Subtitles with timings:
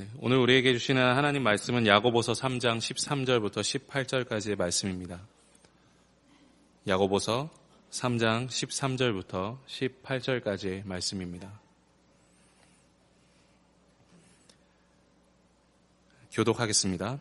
[0.00, 5.20] 네, 오늘 우리에게 주시는 하나님 말씀은 야고보서 3장 13절부터 18절까지의 말씀입니다.
[6.88, 7.50] 야고보서
[7.90, 11.52] 3장 13절부터 18절까지의 말씀입니다.
[16.32, 17.18] 교독하겠습니다.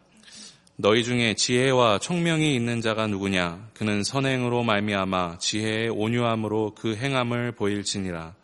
[0.77, 3.71] 너희 중에 지혜와 총명이 있는 자가 누구냐?
[3.73, 8.38] 그는 선행으로 말미암아 지혜의 온유함으로 그 행함을 보일지니라.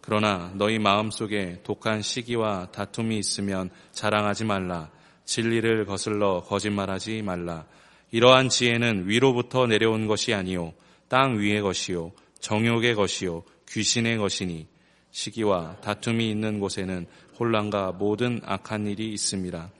[0.00, 4.90] 그러나 너희 마음속에 독한 시기와 다툼이 있으면 자랑하지 말라.
[5.24, 7.66] 진리를 거슬러 거짓말하지 말라.
[8.10, 10.72] 이러한 지혜는 위로부터 내려온 것이 아니요
[11.08, 14.66] 땅 위의 것이요 정욕의 것이요 귀신의 것이니
[15.12, 17.06] 시기와 다툼이 있는 곳에는
[17.38, 19.70] 혼란과 모든 악한 일이 있습니다.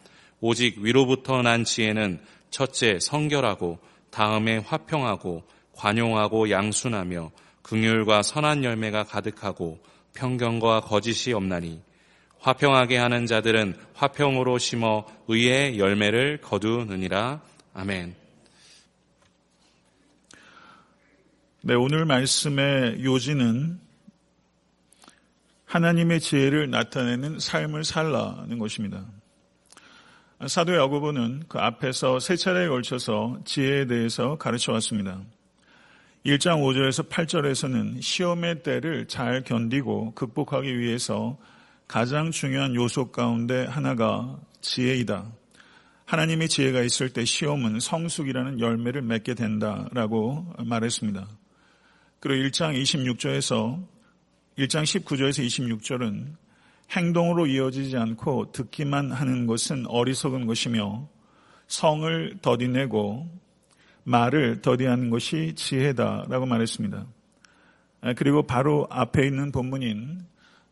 [0.41, 3.79] 오직 위로부터 난 지혜는 첫째 성결하고
[4.11, 7.31] 다음에 화평하고 관용하고 양순하며
[7.63, 9.79] 긍휼과 선한 열매가 가득하고
[10.21, 11.81] 편견과 거짓이 없나니
[12.41, 17.41] 화평하게 하는 자들은 화평으로 심어 의의 열매를 거두느니라.
[17.75, 18.15] 아멘.
[21.63, 23.79] 네, 오늘 말씀의 요지는
[25.67, 29.05] 하나님의 지혜를 나타내는 삶을 살라는 것입니다.
[30.47, 35.21] 사도 야고보는 그 앞에서 세 차례에 걸쳐서 지혜에 대해서 가르쳐 왔습니다.
[36.27, 41.39] 1장 5절에서 8절에서는 시험의 때를 잘 견디고 극복하기 위해서
[41.89, 45.33] 가장 중요한 요소 가운데 하나가 지혜이다.
[46.05, 51.27] 하나님의 지혜가 있을 때 시험은 성숙이라는 열매를 맺게 된다라고 말했습니다.
[52.21, 53.83] 그리고 1장 26절에서
[54.59, 56.37] 1장 19절에서 26절은
[56.91, 61.09] 행동으로 이어지지 않고 듣기만 하는 것은 어리석은 것이며
[61.67, 63.50] 성을 더디내고
[64.05, 67.07] 말을 더디하는 것이 지혜다라고 말했습니다.
[68.03, 70.21] 아, 그리고 바로 앞에 있는 본문인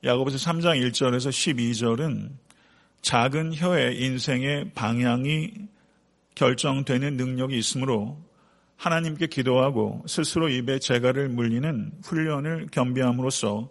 [0.04, 2.30] 야고보서 3장 1절에서 12절은
[3.02, 5.52] 작은 혀의 인생의 방향이
[6.34, 8.18] 결정되는 능력이 있으므로
[8.76, 13.68] 하나님께 기도하고 스스로 입에 재갈을 물리는 훈련을 겸비함으로써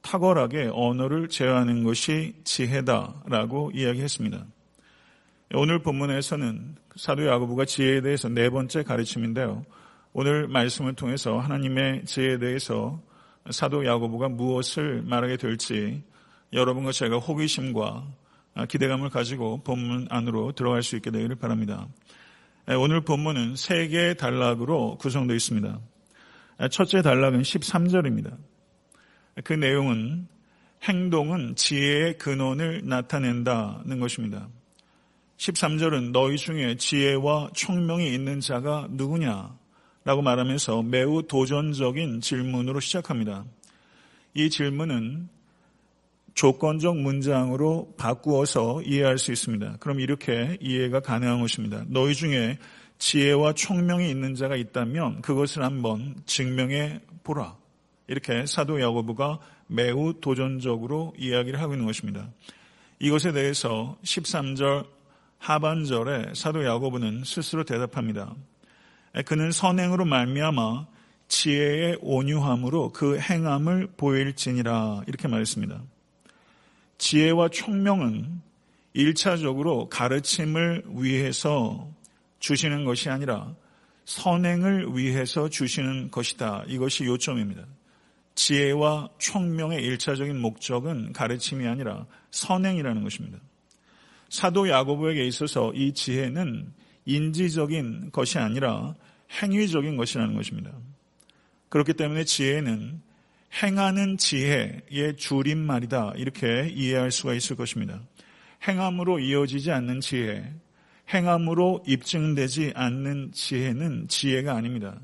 [0.00, 4.46] 탁월하게 언어를 제어하는 것이 지혜다라고 이야기했습니다.
[5.54, 9.64] 오늘 본문에서는 사도 야고보가 지혜에 대해서 네 번째 가르침인데요.
[10.12, 13.02] 오늘 말씀을 통해서 하나님의 지혜에 대해서
[13.50, 16.02] 사도 야고보가 무엇을 말하게 될지
[16.54, 18.06] 여러분과 제가 호기심과
[18.68, 21.86] 기대감을 가지고 본문 안으로 들어갈 수 있게 되기를 바랍니다.
[22.78, 25.78] 오늘 본문은 세 개의 단락으로 구성되어 있습니다.
[26.70, 28.34] 첫째 단락은 13절입니다.
[29.44, 30.28] 그 내용은
[30.82, 34.48] 행동은 지혜의 근원을 나타낸다는 것입니다.
[35.38, 39.56] 13절은 너희 중에 지혜와 총명이 있는 자가 누구냐?
[40.04, 43.44] 라고 말하면서 매우 도전적인 질문으로 시작합니다.
[44.34, 45.28] 이 질문은
[46.34, 49.78] 조건적 문장으로 바꾸어서 이해할 수 있습니다.
[49.80, 51.84] 그럼 이렇게 이해가 가능한 것입니다.
[51.88, 52.58] 너희 중에
[52.98, 57.56] 지혜와 총명이 있는 자가 있다면 그것을 한번 증명해 보라.
[58.06, 62.30] 이렇게 사도 야고보가 매우 도전적으로 이야기를 하고 있는 것입니다.
[63.00, 64.95] 이것에 대해서 13절
[65.38, 68.34] 하반절에 사도 야고보는 스스로 대답합니다.
[69.24, 70.86] 그는 선행으로 말미암아
[71.28, 75.82] 지혜의 온유함으로 그 행함을 보일지니라 이렇게 말했습니다.
[76.98, 78.40] 지혜와 총명은
[78.94, 81.90] 1차적으로 가르침을 위해서
[82.38, 83.54] 주시는 것이 아니라
[84.04, 86.64] 선행을 위해서 주시는 것이다.
[86.68, 87.66] 이것이 요점입니다.
[88.36, 93.38] 지혜와 총명의 1차적인 목적은 가르침이 아니라 선행이라는 것입니다.
[94.28, 96.72] 사도 야고보에게 있어서 이 지혜는
[97.04, 98.94] 인지적인 것이 아니라
[99.42, 100.72] 행위적인 것이라는 것입니다.
[101.68, 103.00] 그렇기 때문에 지혜는
[103.62, 106.14] 행하는 지혜의 줄임말이다.
[106.16, 108.02] 이렇게 이해할 수가 있을 것입니다.
[108.66, 110.52] 행함으로 이어지지 않는 지혜,
[111.12, 114.98] 행함으로 입증되지 않는 지혜는 지혜가 아닙니다.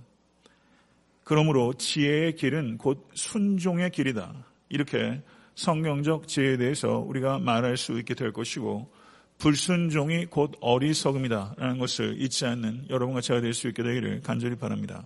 [1.25, 4.35] 그러므로 지혜의 길은 곧 순종의 길이다.
[4.69, 5.23] 이렇게
[5.55, 8.91] 성경적 지혜에 대해서 우리가 말할 수 있게 될 것이고
[9.43, 11.57] 불순종이 곧 어리석음이다.
[11.59, 15.05] 라는 것을 잊지 않는 여러분과 제가 될 수 있게 되기를 간절히 바랍니다.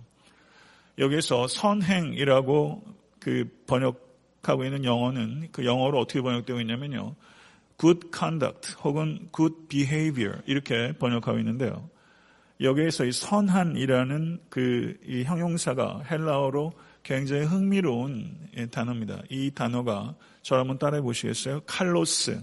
[0.99, 2.83] 여기에서 선행이라고
[3.19, 7.15] 그 번역하고 있는 영어는 그 영어로 어떻게 번역되고 있냐면요.
[7.79, 11.89] good conduct 혹은 good behavior 이렇게 번역하고 있는데요.
[12.61, 18.37] 여기에서 이 선한이라는 그 이 형용사가 헬라어로 굉장히 흥미로운
[18.69, 19.23] 단어입니다.
[19.31, 20.13] 이 단어가
[20.43, 21.61] 저를 한번 따라해 보시겠어요?
[21.65, 22.39] 칼로스.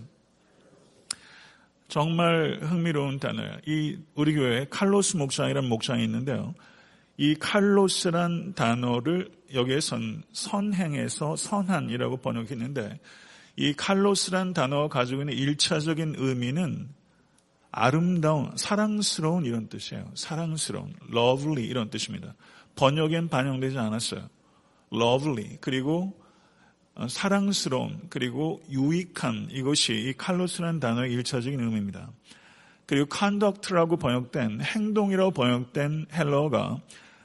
[1.88, 3.58] 정말 흥미로운 단어예요.
[3.66, 6.54] 이 우리 교회에 칼로스 목장이라는 목장이 있는데요.
[7.16, 12.98] 이 칼로스란 단어를 여기에선 선행에서 선한이라고 번역했는데
[13.56, 16.88] 이 칼로스란 단어가 가지고 있는 일차적인 의미는
[17.70, 20.10] 아름다운, 사랑스러운 이런 뜻이에요.
[20.14, 22.34] 사랑스러운, lovely 이런 뜻입니다.
[22.76, 24.28] 번역엔 반영되지 않았어요.
[24.92, 26.23] lovely 그리고 어,
[27.08, 32.10] 사랑스러운 그리고 유익한 이것이 이 칼로스라는 단어의 일차적인 의미입니다.
[32.86, 36.80] 그리고 conduct라고 번역된 행동이라고 번역된 헬러가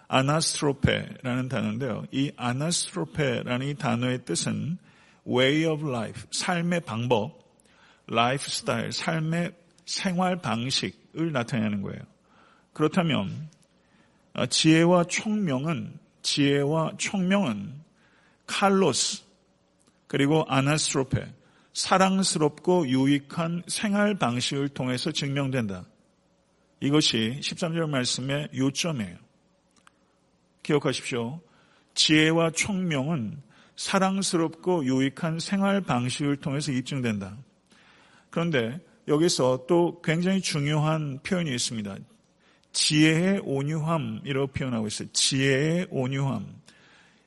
[0.07, 2.03] 아나스트로페라는 단어인데요.
[2.11, 4.79] 이 아나스트로페라는 이 단어의 뜻은
[5.27, 7.39] way of life, 삶의 방법,
[8.11, 9.51] lifestyle, 삶의
[9.85, 12.01] 생활 방식을 나타내는 거예요.
[12.73, 13.49] 그렇다면
[14.33, 17.73] 어, 지혜와 총명은 지혜와 총명은
[18.47, 19.28] 칼로스
[20.09, 21.23] 그리고 아나스트로페
[21.71, 25.85] 사랑스럽고 유익한 생활 방식을 통해서 증명된다.
[26.81, 29.15] 이것이 13절 말씀의 요점이에요.
[30.63, 31.39] 기억하십시오.
[31.93, 33.41] 지혜와 총명은
[33.75, 37.37] 사랑스럽고 유익한 생활 방식을 통해서 입증된다.
[38.31, 41.97] 그런데 여기서 또 굉장히 중요한 표현이 있습니다.
[42.71, 45.07] 지혜의 온유함이라고 표현하고 있어요.
[45.13, 46.58] 지혜의 온유함.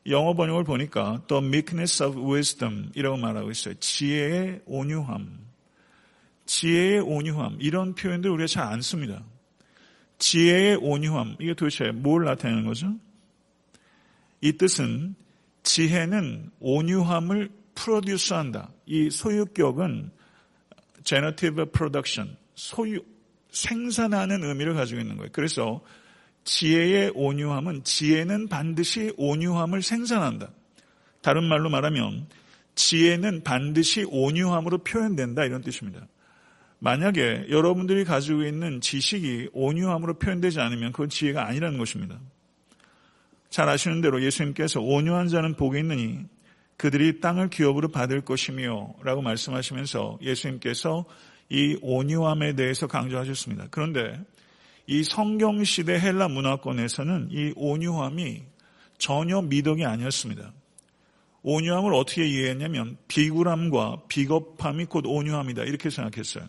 [0.07, 3.75] 영어 번역을 보니까 the meekness of wisdom 이라고 말하고 있어요.
[3.75, 5.39] 지혜의 온유함.
[6.47, 7.59] 지혜의 온유함.
[7.61, 9.25] 이런 표현들 우리가 잘 안 씁니다.
[10.19, 11.37] 지혜의 온유함.
[11.41, 12.95] 이게 도대체 뭘 나타내는 거죠?
[14.41, 15.15] 이 뜻은
[15.63, 18.71] 지혜는 온유함을 프로듀스한다.
[18.87, 20.11] 이 소유격은
[21.05, 23.01] generative production, 소유,
[23.51, 25.31] 생산하는 의미를 가지고 있는 거예요.
[25.33, 25.81] 그래서
[26.45, 30.51] 지혜의 온유함은 지혜는 반드시 온유함을 생산한다.
[31.21, 32.27] 다른 말로 말하면
[32.75, 36.07] 지혜는 반드시 온유함으로 표현된다 이런 뜻입니다.
[36.79, 42.19] 만약에 여러분들이 가지고 있는 지식이 온유함으로 표현되지 않으면 그건 지혜가 아니라는 것입니다.
[43.51, 46.25] 잘 아시는 대로 예수님께서 온유한 자는 복이 있느니
[46.77, 51.05] 그들이 땅을 기업으로 받을 것이며 라고 말씀하시면서 예수님께서
[51.51, 53.69] 이 온유함에 대해서 강조하셨습니다.
[53.71, 54.19] 그런데
[54.87, 58.43] 이 성경 시대 헬라 문화권에서는 이 온유함이
[58.99, 60.53] 전혀 미덕이 아니었습니다.
[61.43, 66.49] 온유함을 어떻게 이해했냐면 비굴함과 비겁함이 곧 온유함이다 이렇게 생각했어요.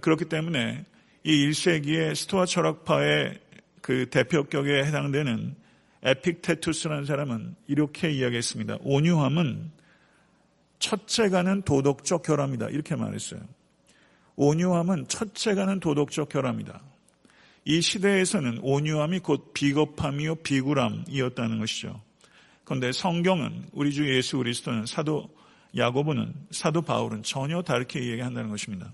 [0.00, 0.84] 그렇기 때문에
[1.24, 3.38] 이 1세기의 스토아 철학파의
[3.82, 5.54] 그 대표격에 해당되는
[6.02, 8.78] 에픽테투스라는 사람은 이렇게 이야기했습니다.
[8.80, 9.70] 온유함은
[10.78, 12.68] 첫째가는 도덕적 결함이다.
[12.70, 13.40] 이렇게 말했어요.
[14.36, 16.80] 온유함은 첫째가는 도덕적 결함이다.
[17.70, 22.00] 이 시대에서는 온유함이 곧 비겁함이요 비굴함이었다는 것이죠.
[22.64, 25.30] 그런데 성경은 우리 주 예수 그리스도는 사도
[25.76, 28.90] 야고보는 사도 바울은 전혀 다르게 이야기한다는 것입니다.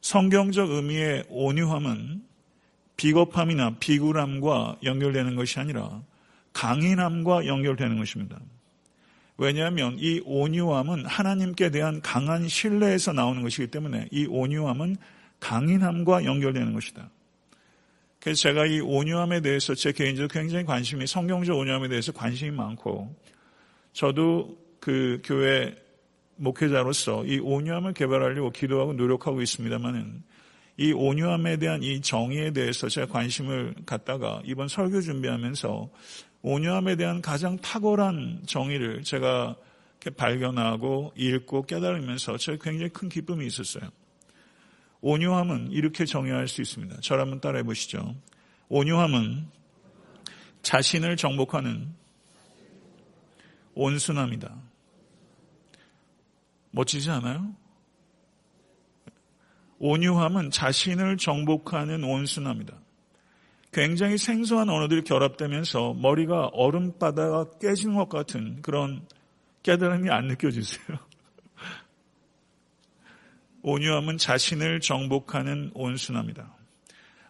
[0.00, 2.22] 성경적 의미의 온유함은
[2.96, 6.00] 비겁함이나 비굴함과 연결되는 것이 아니라
[6.54, 8.40] 강인함과 연결되는 것입니다.
[9.36, 14.96] 왜냐하면 이 온유함은 하나님께 대한 강한 신뢰에서 나오는 것이기 때문에 이 온유함은
[15.40, 17.10] 강인함과 연결되는 것이다.
[18.20, 23.14] 그래서 제가 이 온유함에 대해서 제 개인적으로 굉장히 관심이 성경적 온유함에 대해서 관심이 많고
[23.92, 25.76] 저도 그 교회
[26.36, 30.22] 목회자로서 이 온유함을 개발하려고 기도하고 노력하고 있습니다만은
[30.78, 35.90] 이 온유함에 대한 이 정의에 대해서 제가 관심을 갖다가 이번 설교 준비하면서
[36.42, 39.56] 온유함에 대한 가장 탁월한 정의를 제가
[40.16, 43.90] 발견하고 읽고 깨달으면서 제가 굉장히 큰 기쁨이 있었어요.
[45.00, 47.00] 온유함은 이렇게 정의할 수 있습니다.
[47.00, 48.16] 저를 한번 따라해 보시죠.
[48.68, 49.46] 온유함은
[50.62, 51.94] 자신을 정복하는
[53.74, 54.54] 온순함이다.
[56.72, 57.54] 멋지지 않아요?
[59.78, 62.74] 온유함은 자신을 정복하는 온순함이다.
[63.72, 69.06] 굉장히 생소한 언어들이 결합되면서 머리가 얼음바다가 깨지는 것 같은 그런
[69.62, 70.98] 깨달음이 안 느껴지세요?
[73.68, 76.56] 온유함은 자신을 정복하는 온순함이다.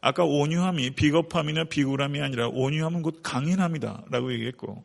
[0.01, 4.85] 아까 온유함이 비겁함이나 비굴함이 아니라 온유함은 곧 강인함이다 라고 얘기했고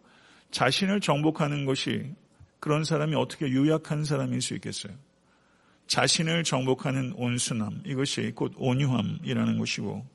[0.50, 2.12] 자신을 정복하는 것이
[2.60, 4.94] 그런 사람이 어떻게 유약한 사람일 수 있겠어요?
[5.88, 10.06] 자신을 정복하는 온순함, 이것이 곧 온유함이라는 것이고,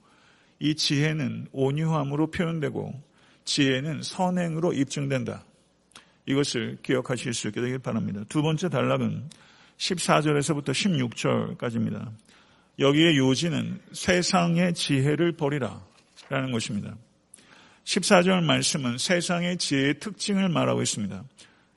[0.59, 3.01] 이 지혜는 온유함으로 표현되고,
[3.45, 5.45] 지혜는 선행으로 입증된다.
[6.27, 8.23] 이것을 기억하실 수 있게 되길 바랍니다.
[8.29, 9.29] 두 번째 단락은
[9.79, 12.11] 14절에서부터 16절까지입니다.
[12.79, 15.81] 여기에 요지는 세상의 지혜를 버리라
[16.29, 16.95] 라는 것입니다.
[17.85, 21.25] 14절 말씀은 세상의 지혜의 특징을 말하고 있습니다.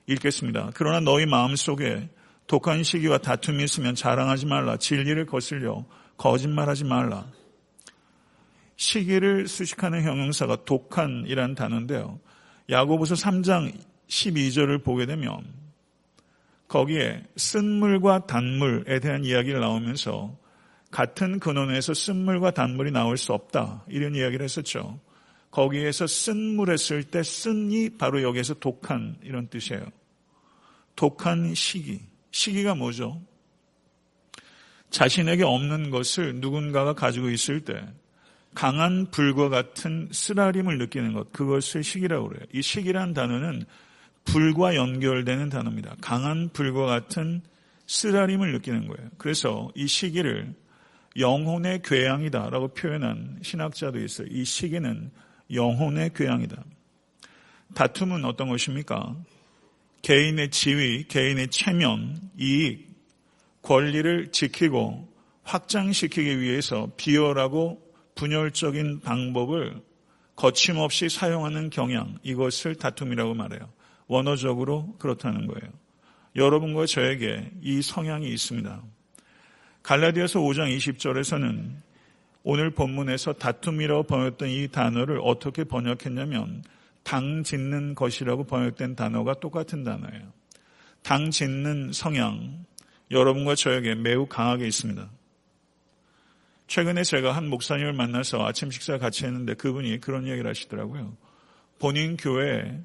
[0.06, 0.70] 읽겠습니다.
[0.74, 2.08] 그러나 너희 마음 속에
[2.46, 4.76] 독한 시기와 다툼이 있으면 자랑하지 말라.
[4.76, 5.84] 진리를 거슬려
[6.18, 7.26] 거짓말하지 말라.
[8.76, 12.20] 시기를 수식하는 형용사가 독한이라는 단어인데요.
[12.68, 13.72] 야고보서 3장
[14.08, 15.61] 12절을 보게 되면
[16.72, 20.34] 거기에 쓴물과 단물에 대한 이야기를 나오면서
[20.90, 23.84] 같은 근원에서 쓴물과 단물이 나올 수 없다.
[23.88, 24.98] 이런 이야기를 했었죠.
[25.50, 29.84] 거기에서 쓴물 했을 때 쓴이 바로 여기에서 독한 이런 뜻이에요.
[30.96, 32.00] 독한 시기.
[32.30, 33.20] 시기가 뭐죠?
[34.88, 37.86] 자신에게 없는 것을 누군가가 가지고 있을 때
[38.54, 41.32] 강한 불과 같은 쓰라림을 느끼는 것.
[41.32, 42.46] 그것을 시기라고 그래요.
[42.54, 43.66] 이 시기란 단어는
[44.24, 45.96] 불과 연결되는 단어입니다.
[46.00, 47.42] 강한 불과 같은
[47.86, 49.10] 쓰라림을 느끼는 거예요.
[49.18, 50.54] 그래서 이 시기를
[51.18, 54.28] 영혼의 괴양이다라고 표현한 신학자도 있어요.
[54.30, 55.10] 이 시기는
[55.52, 56.64] 영혼의 괴양이다.
[57.74, 59.16] 다툼은 어떤 것입니까?
[60.02, 62.90] 개인의 지위, 개인의 체면, 이익,
[63.62, 65.08] 권리를 지키고
[65.44, 67.80] 확장시키기 위해서 비열하고
[68.14, 69.80] 분열적인 방법을
[70.34, 73.68] 거침없이 사용하는 경향, 이것을 다툼이라고 말해요.
[74.06, 75.72] 원어적으로 그렇다는 거예요.
[76.36, 78.82] 여러분과 저에게 이 성향이 있습니다.
[79.82, 81.70] 갈라디아서 5장 20절에서는
[82.44, 86.64] 오늘 본문에서 다툼이라고 번역된 이 단어를 어떻게 번역했냐면
[87.02, 90.32] 당 짓는 것이라고 번역된 단어가 똑같은 단어예요.
[91.02, 92.64] 당 짓는 성향,
[93.10, 95.10] 여러분과 저에게 매우 강하게 있습니다.
[96.68, 101.14] 최근에 제가 한 목사님을 만나서 아침 식사 같이 했는데 그분이 그런 얘기를 하시더라고요.
[101.78, 102.80] 본인 교회에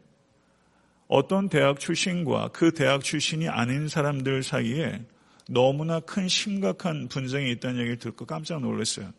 [1.07, 5.05] 어떤 대학 출신과 그 대학 출신이 아닌 사람들 사이에
[5.49, 9.11] 너무나 큰 심각한 분쟁이 있다는 얘기를 듣고 깜짝 놀랐어요.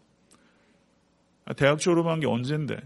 [1.46, 2.76] 아, 대학 졸업한 게 언젠데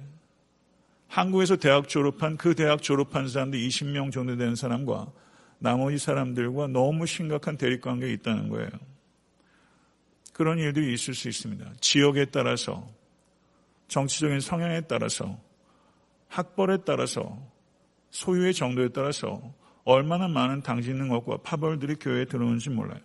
[1.09, 5.09] 한국에서 대학 졸업한 그 대학 졸업한 사람들 20명 정도 되는 사람과
[5.59, 8.71] 나머지 사람들과 너무 심각한 대립관계가 있다는 거예요.
[10.33, 11.73] 그런 일들이 있을 수 있습니다.
[11.81, 12.89] 지역에 따라서
[13.89, 15.39] 정치적인 성향에 따라서
[16.29, 17.39] 학벌에 따라서
[18.13, 19.43] 소유의 정도에 따라서
[19.85, 23.01] 얼마나 많은 당짓는 것과 파벌들이 교회에 들어오는지 몰라요.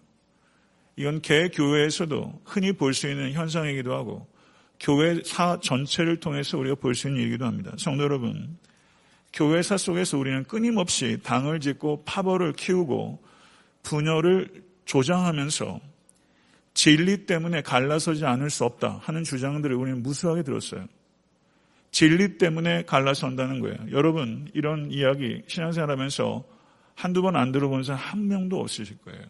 [0.96, 4.28] 이건 개 교회에서도 흔히 볼 수 있는 현상이기도 하고
[4.80, 7.72] 교회 사 전체를 통해서 우리가 볼 수 있는 일이기도 합니다.
[7.78, 8.58] 성도 여러분,
[9.34, 13.24] 교회사 속에서 우리는 끊임없이 당을 짓고 파벌을 키우고
[13.84, 15.80] 분열을 조장하면서
[16.74, 20.86] 진리 때문에 갈라서지 않을 수 없다 하는 주장들을 우리는 무수하게 들었어요.
[21.92, 23.78] 진리 때문에 갈라선다는 거예요.
[23.92, 26.44] 여러분, 이런 이야기 신앙생활 하면서
[26.96, 29.22] 한두 번 안 들어본 사람 한 명도 없으실 거예요.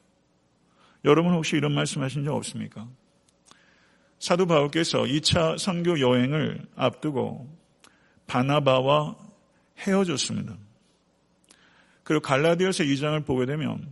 [1.05, 2.87] 여러분 혹시 이런 말씀 하신 적 없습니까?
[4.19, 7.47] 사도 바울께서 2차 선교 여행을 앞두고
[8.25, 9.15] 바나바와
[9.79, 10.57] 헤어졌습니다.
[12.03, 13.85] 그리고 갈라디아서 2장을 보게 되면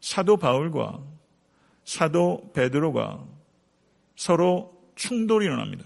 [0.00, 1.00] 사도 바울과
[1.84, 3.24] 사도 베드로가
[4.16, 5.84] 서로 충돌이 일어납니다.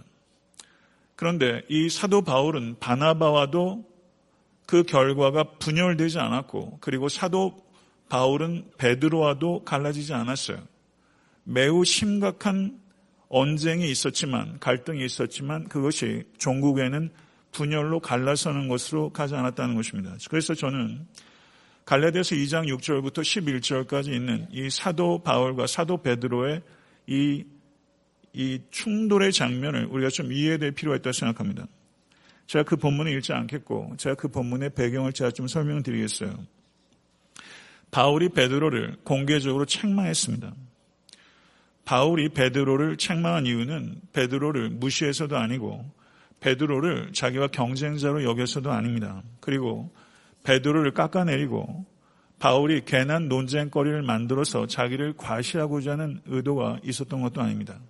[1.17, 3.85] 그런데 이 사도 바울은 바나바와도
[4.67, 7.57] 그 결과가 분열되지 않았고 그리고 사도
[8.09, 10.59] 바울은 베드로와도 갈라지지 않았어요.
[11.45, 12.79] 매우 심각한
[13.29, 17.11] 언쟁이 있었지만 갈등이 있었지만 그것이 종국에는
[17.53, 20.15] 분열로 갈라서는 것으로 가지 않았다는 것입니다.
[20.29, 21.07] 그래서 저는
[21.87, 26.63] 갈라디아서 2장 6절부터 11절까지 있는 이 사도 바울과 사도 베드로의
[27.07, 27.45] 이,
[28.37, 31.67] 이 충돌의 장면을 우리가 좀 이해될 필요가 있다고 생각합니다.
[32.47, 36.37] 제가 그 본문을 읽지 않겠고 제가 그 본문의 배경을 제가 좀 설명드리겠어요.
[37.91, 40.53] 바울이 베드로를 공개적으로 책망했습니다.
[41.87, 45.91] 바울이 베드로를 책망한 이유는 베드로를 무시해서도 아니고
[46.41, 49.23] 베드로를 자기와 경쟁자로 여겨서도 아닙니다.
[49.41, 49.91] 그리고
[50.43, 51.87] 베드로를 깎아내리고
[52.39, 57.81] 바울이 괜한 논쟁거리를 만들어서 자기를 과시하고자 하는 의도가 있었던 것도 아닙니다.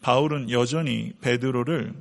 [0.00, 1.94] 바울은 여전히 베드로를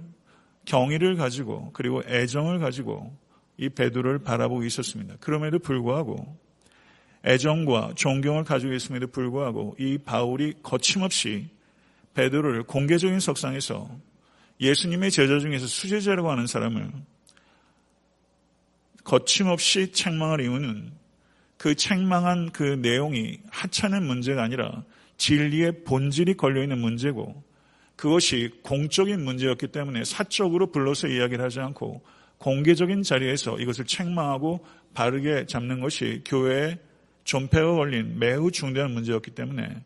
[0.66, 3.16] 경의를 가지고 그리고 애정을 가지고
[3.58, 5.16] 이 베드로를 바라보고 있었습니다.
[5.20, 6.38] 그럼에도 불구하고
[7.26, 11.50] 애정과 존경을 가지고 있음에도 불구하고 이 바울이 거침없이
[12.14, 13.90] 베드로를 공개적인 석상에서
[14.60, 16.92] 예수님의 제자 중에서 수제자라고 하는 사람을
[19.04, 20.92] 거침없이 책망할 이유는
[21.58, 24.84] 그 책망한 그 내용이 하찮은 문제가 아니라
[25.18, 27.44] 진리의 본질이 걸려있는 문제고
[27.98, 32.02] 그것이 공적인 문제였기 때문에 사적으로 불러서 이야기를 하지 않고
[32.38, 34.64] 공개적인 자리에서 이것을 책망하고
[34.94, 36.78] 바르게 잡는 것이 교회의
[37.24, 39.84] 존폐가 걸린 매우 중대한 문제였기 때문에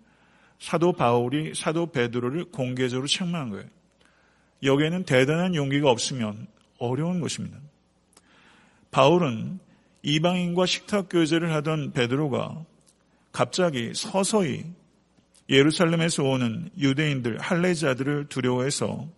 [0.60, 3.66] 사도 바울이 사도 베드로를 공개적으로 책망한 거예요.
[4.62, 7.58] 여기에는 대단한 용기가 없으면 어려운 것입니다.
[8.92, 9.60] 바울은
[10.04, 12.66] 이방인과 식탁 교제를 하던 베드로가
[13.32, 14.66] 갑자기 서서히
[15.52, 19.10] 예루살렘에서 오는 유대인들 할례자들을 두려워해서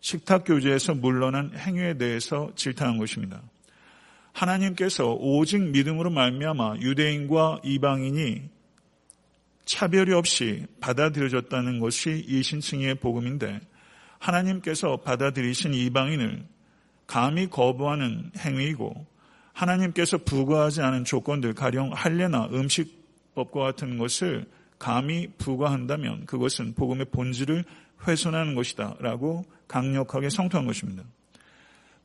[0.00, 3.40] 식탁 교제에서 물러난 행위에 대해서 질타한 것입니다.
[4.32, 8.42] 하나님께서 오직 믿음으로 말미암아 유대인과 이방인이
[9.64, 13.60] 차별이 없이 받아들여졌다는 것이 이 신층의 복음인데
[14.18, 16.44] 하나님께서 받아들이신 이방인을
[17.06, 19.06] 감히 거부하는 행위이고
[19.54, 24.46] 하나님께서 부과하지 않은 조건들 가령 할례나 음식법과 같은 것을
[24.78, 27.64] 감히 부과한다면 그것은 복음의 본질을
[28.06, 31.04] 훼손하는 것이다라고 강력하게 성토한 것입니다.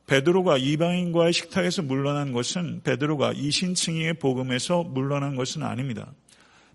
[0.06, 6.12] 베드로가 이방인과의 식탁에서 물러난 것은 베드로가 이신층이의 복음에서 물러난 것은 아닙니다.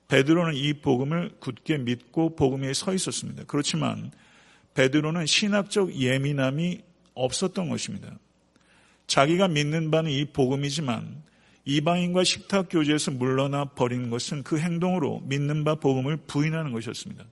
[0.08, 3.44] 베드로는 이 복음을 굳게 믿고 복음 위에 서 있었습니다.
[3.46, 4.12] 그렇지만
[4.74, 6.82] 베드로는 신학적 예민함이
[7.14, 8.18] 없었던 것입니다.
[9.06, 11.24] 자기가 믿는 바는 이 복음이지만
[11.66, 17.24] 이방인과 식탁 교제에서 물러나 버린 것은 그 행동으로 믿는 바 복음을 부인하는 것이었습니다.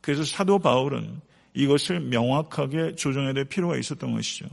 [0.00, 1.20] 그래서 사도 바울은
[1.54, 4.46] 이것을 명확하게 조정해야 될 필요가 있었던 것이죠.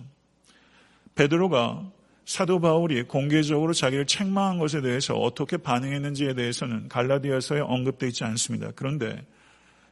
[1.15, 1.91] 베드로가
[2.25, 8.71] 사도 바울이 공개적으로 자기를 책망한 것에 대해서 어떻게 반응했는지에 대해서는 갈라디아서에 언급되어 있지 않습니다.
[8.75, 9.25] 그런데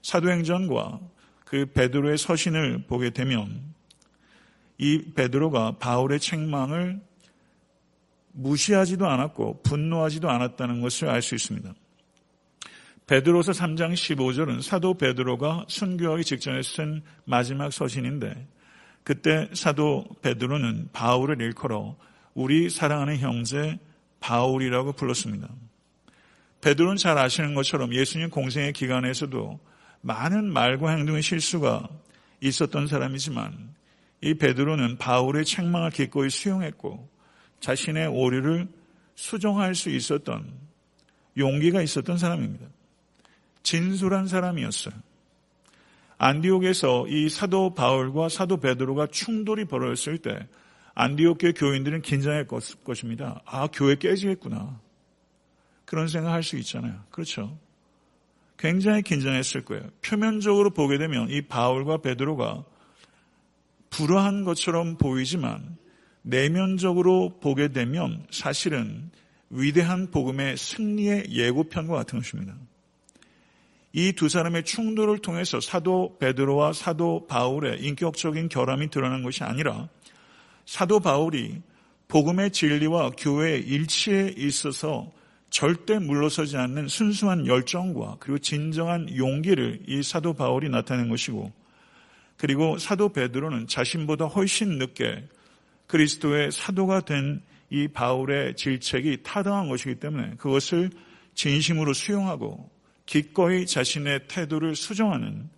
[0.02, 1.00] 사도행전과
[1.44, 3.62] 그 베드로의 서신을 보게 되면
[4.78, 7.02] 이 베드로가 바울의 책망을
[8.34, 11.74] 무시하지도 않았고 분노하지도 않았다는 것을 알 수 있습니다.
[13.08, 18.48] 베드로서 3장 15절은 사도 베드로가 순교하기 직전에 쓴 마지막 서신인데
[19.04, 21.98] 그때 사도 베드로는 바울을 일컬어
[22.34, 23.80] 우리 사랑하는 형제
[24.22, 25.50] 바울이라고 불렀습니다.
[26.62, 29.60] 베드로는 잘 아시는 것처럼 예수님 공생의 기간에서도
[30.02, 31.90] 많은 말과 행동의 실수가
[32.40, 33.74] 있었던 사람이지만
[34.22, 37.10] 이 베드로는 바울의 책망을 기꺼이 수용했고
[37.62, 38.68] 자신의 오류를
[39.16, 40.52] 수정할 수 있었던
[41.38, 42.68] 용기가 있었던 사람입니다.
[43.64, 44.94] 진솔한 사람이었어요.
[46.18, 50.48] 안디옥에서 이 사도 바울과 사도 베드로가 충돌이 벌어졌을 때
[50.94, 52.46] 안디옥 교 교인들은 긴장할
[52.84, 53.42] 것입니다.
[53.46, 54.80] 아, 교회 깨지겠구나.
[55.86, 57.02] 그런 생각할 수 있잖아요.
[57.10, 57.58] 그렇죠.
[58.58, 59.90] 굉장히 긴장했을 거예요.
[60.06, 62.64] 표면적으로 보게 되면 이 바울과 베드로가
[63.90, 65.78] 불화한 것처럼 보이지만
[66.22, 69.10] 내면적으로 보게 되면 사실은
[69.50, 72.56] 위대한 복음의 승리의 예고편과 같은 것입니다.
[73.94, 79.90] 이 두 사람의 충돌을 통해서 사도 베드로와 사도 바울의 인격적인 결함이 드러난 것이 아니라
[80.66, 81.62] 사도 바울이
[82.08, 85.12] 복음의 진리와 교회의 일치에 있어서
[85.50, 91.52] 절대 물러서지 않는 순수한 열정과 그리고 진정한 용기를 이 사도 바울이 나타낸 것이고
[92.38, 95.28] 그리고 사도 베드로는 자신보다 훨씬 늦게
[95.92, 100.90] 그리스도의 사도가 된 이 바울의 질책이 타당한 것이기 때문에 그것을
[101.36, 102.70] 진심으로 수용하고
[103.06, 105.50] 기꺼이 자신의 태도를 수정하는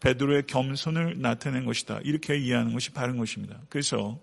[0.00, 2.00] 베드로의 겸손을 나타낸 것이다.
[2.04, 3.58] 이렇게 이해하는 것이 바른 것입니다.
[3.70, 4.20] 그래서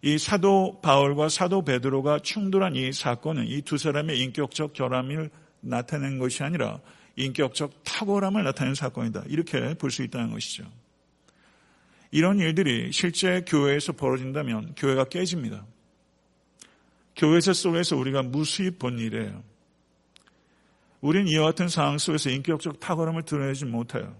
[0.00, 5.28] 이 사도 바울과 사도 베드로가 충돌한 이 사건은 이 두 사람의 인격적 결함을
[5.60, 6.80] 나타낸 것이 아니라
[7.16, 9.24] 인격적 탁월함을 나타낸 사건이다.
[9.28, 10.64] 이렇게 볼 수 있다는 것이죠.
[12.10, 15.66] 이런 일들이 실제 교회에서 벌어진다면 교회가 깨집니다.
[17.16, 19.42] 교회 속에서 우리가 무수히 본 일이에요.
[21.00, 24.16] 우린 이와 같은 상황 속에서 인격적 탁월함을 드러내지 못해요.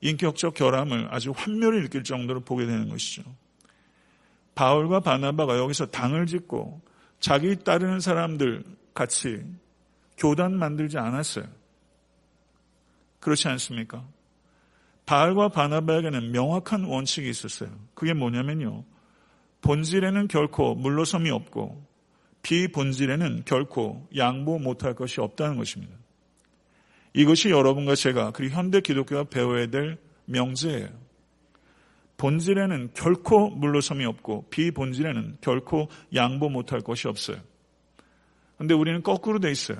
[0.00, 3.22] 인격적 결함을 아주 환멸히 느낄 정도로 보게 되는 것이죠.
[4.54, 6.80] 바울과 바나바가 여기서 당을 짓고
[7.20, 8.64] 자기 따르는 사람들
[8.94, 9.42] 같이
[10.16, 11.46] 교단 만들지 않았어요.
[13.20, 14.06] 그렇지 않습니까?
[15.06, 17.70] 바울과 바나바에게는 명확한 원칙이 있었어요.
[17.94, 18.84] 그게 뭐냐면요.
[19.62, 21.86] 본질에는 결코 물러섬이 없고
[22.42, 25.96] 비본질에는 결코 양보 못할 것이 없다는 것입니다.
[27.14, 30.88] 이것이 여러분과 제가 그리고 현대 기독교가 배워야 될 명제예요.
[32.18, 37.38] 본질에는 결코 물러섬이 없고 비본질에는 결코 양보 못할 것이 없어요.
[38.58, 39.78] 근데 우리는 거꾸로 돼 있어요.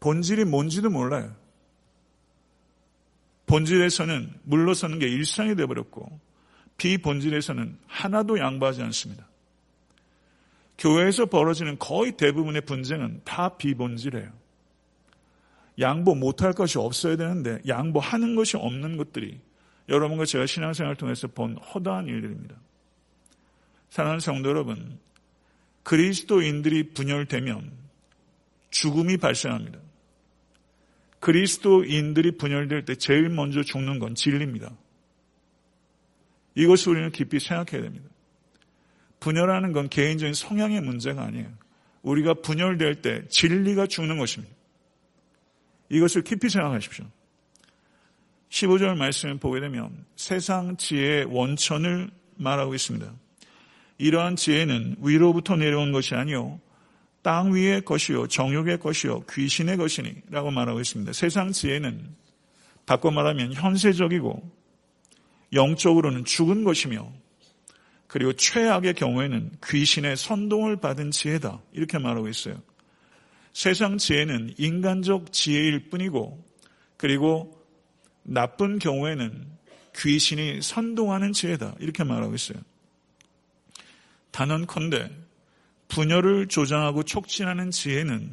[0.00, 1.34] 본질이 뭔지도 몰라요.
[3.46, 6.20] 본질에서는 물러서는 게 일상이 되어버렸고
[6.78, 9.28] 비본질에서는 하나도 양보하지 않습니다.
[10.78, 14.30] 교회에서 벌어지는 거의 대부분의 분쟁은 다 비본질이에요.
[15.78, 19.40] 양보 못할 것이 없어야 되는데 양보하는 것이 없는 것들이
[19.88, 22.56] 여러분과 제가 신앙생활을 통해서 본 허다한 일들입니다.
[23.90, 24.98] 사랑하는 성도 여러분,
[25.84, 27.72] 그리스도인들이 분열되면
[28.70, 29.78] 죽음이 발생합니다.
[31.26, 34.70] 그리스도인들이 분열될 때 제일 먼저 죽는 건 진리입니다.
[36.54, 38.08] 이것을 우리는 깊이 생각해야 됩니다.
[39.18, 41.48] 분열하는 건 개인적인 성향의 문제가 아니에요.
[42.02, 44.54] 우리가 분열될 때 진리가 죽는 것입니다.
[45.88, 47.04] 이것을 깊이 생각하십시오.
[48.50, 53.12] 15절 말씀을 보게 되면 세상 지혜의 원천을 말하고 있습니다.
[53.98, 56.60] 이러한 지혜는 위로부터 내려온 것이 아니요
[57.26, 61.12] 땅 위의 것이요 정욕의 것이요 귀신의 것이니 라고 말하고 있습니다.
[61.12, 62.14] 세상 지혜는
[62.86, 64.48] 바꿔 말하면 현세적이고
[65.52, 67.12] 영적으로는 죽은 것이며
[68.06, 72.62] 그리고 최악의 경우에는 귀신의 선동을 받은 지혜다 이렇게 말하고 있어요.
[73.52, 76.44] 세상 지혜는 인간적 지혜일 뿐이고
[76.96, 77.60] 그리고
[78.22, 79.48] 나쁜 경우에는
[79.96, 82.58] 귀신이 선동하는 지혜다 이렇게 말하고 있어요.
[84.30, 85.25] 단언컨대
[85.88, 88.30] 분열을 조장하고 촉진하는 지혜는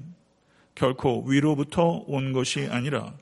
[0.76, 3.14] 결코 위로부터 온 것이 아니라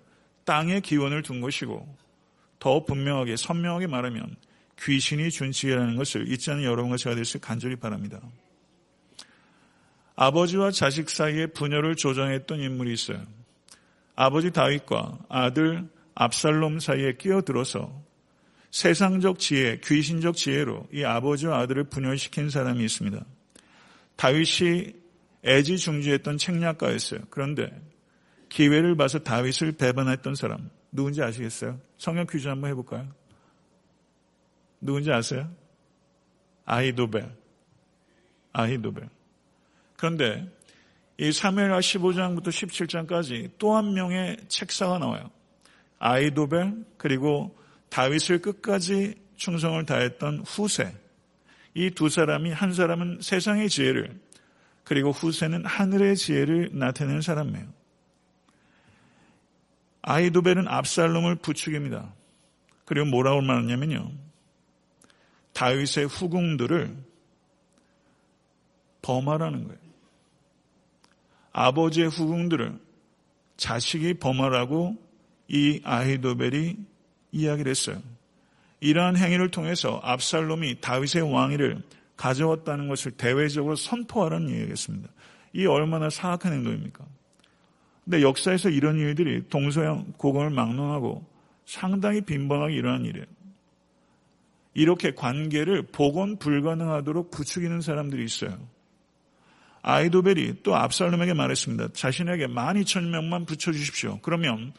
[0.45, 1.95] 땅의 기원을 둔 것이고
[2.59, 4.35] 더 분명하게 선명하게 말하면
[4.81, 8.19] 귀신이 준 지혜라는 것을 잊지 않은 여러분과 제가 될수 간절히 바랍니다.
[10.15, 13.21] 아버지와 자식 사이에 분열을 조장했던 인물이 있어요.
[14.15, 17.91] 아버지 다윗과 아들 압살롬 사이에 끼어들어서
[18.71, 23.23] 세상적 지혜, 귀신적 지혜로 이 아버지와 아들을 분열시킨 사람이 있습니다.
[24.21, 24.93] 다윗이
[25.43, 27.21] 애지중지했던 책략가였어요.
[27.31, 27.71] 그런데
[28.49, 31.79] 기회를 봐서 다윗을 배반했던 사람 누군지 아시겠어요?
[31.97, 33.11] 성경 퀴즈 한번 해볼까요?
[34.79, 35.49] 누군지 아세요?
[36.65, 37.35] 아히도벨.
[38.53, 39.09] 아히도벨.
[39.97, 40.47] 그런데
[41.17, 45.31] 이 사무엘하 15장부터 17장까지 또 한 명의 책사가 나와요.
[45.97, 47.57] 아이도벨 그리고
[47.89, 51.00] 다윗을 끝까지 충성을 다했던 후세.
[51.73, 54.19] 이 두 사람이 한 사람은 세상의 지혜를
[54.83, 57.67] 그리고 후세는 하늘의 지혜를 나타내는 사람이에요.
[60.01, 62.13] 아이도벨은 압살롬을 부추깁니다.
[62.85, 64.11] 그리고 뭐라고 말하냐면요.
[65.53, 66.95] 다윗의 후궁들을
[69.01, 69.79] 범하라는 거예요.
[71.53, 72.79] 아버지의 후궁들을
[73.57, 74.97] 자식이 범하라고
[75.47, 76.77] 이 아히도벨이
[77.31, 78.01] 이야기를 했어요.
[78.81, 81.81] 이러한 행위를 통해서 압살롬이 다윗의 왕위를
[82.17, 85.09] 가져왔다는 것을 대외적으로 선포하라는 얘기겠습니다.
[85.53, 87.05] 이 얼마나 사악한 행동입니까?
[88.03, 91.25] 근데 역사에서 이런 일들이 동서양 고금을 막론하고
[91.65, 93.25] 상당히 빈번하게 일어난 일이에요.
[94.73, 98.57] 이렇게 관계를 복원 불가능하도록 부추기는 사람들이 있어요.
[99.83, 101.89] 아이도벨이 또 압살롬에게 말했습니다.
[101.93, 104.19] 자신에게 12,000명만 붙여주십시오.
[104.21, 104.73] 그러면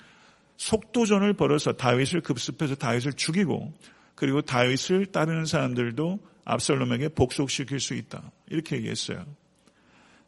[0.57, 3.73] 속도전을 벌여서 다윗을 급습해서 다윗을 죽이고
[4.15, 8.31] 그리고 다윗을 따르는 사람들도 압살롬에게 복속시킬 수 있다.
[8.49, 9.25] 이렇게 얘기했어요.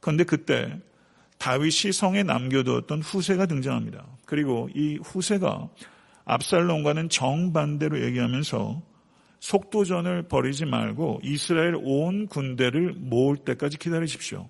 [0.01, 0.81] 그런데 그때
[1.39, 4.07] 다윗이 성에 남겨두었던 후세가 등장합니다.
[4.25, 5.69] 그리고 이 후세가
[6.25, 8.83] 압살롬과는 정반대로 얘기하면서
[9.41, 14.49] 속도전을 벌이지 말고 이스라엘 온 군대를 모을 때까지 기다리십시오.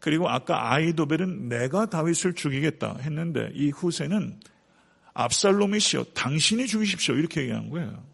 [0.00, 4.40] 그리고 아까 아이도벨은 내가 다윗을 죽이겠다 했는데 이 후세는
[5.24, 8.04] 압살롬이시여 당신이 죽이십시오 이렇게 얘기한 거예요.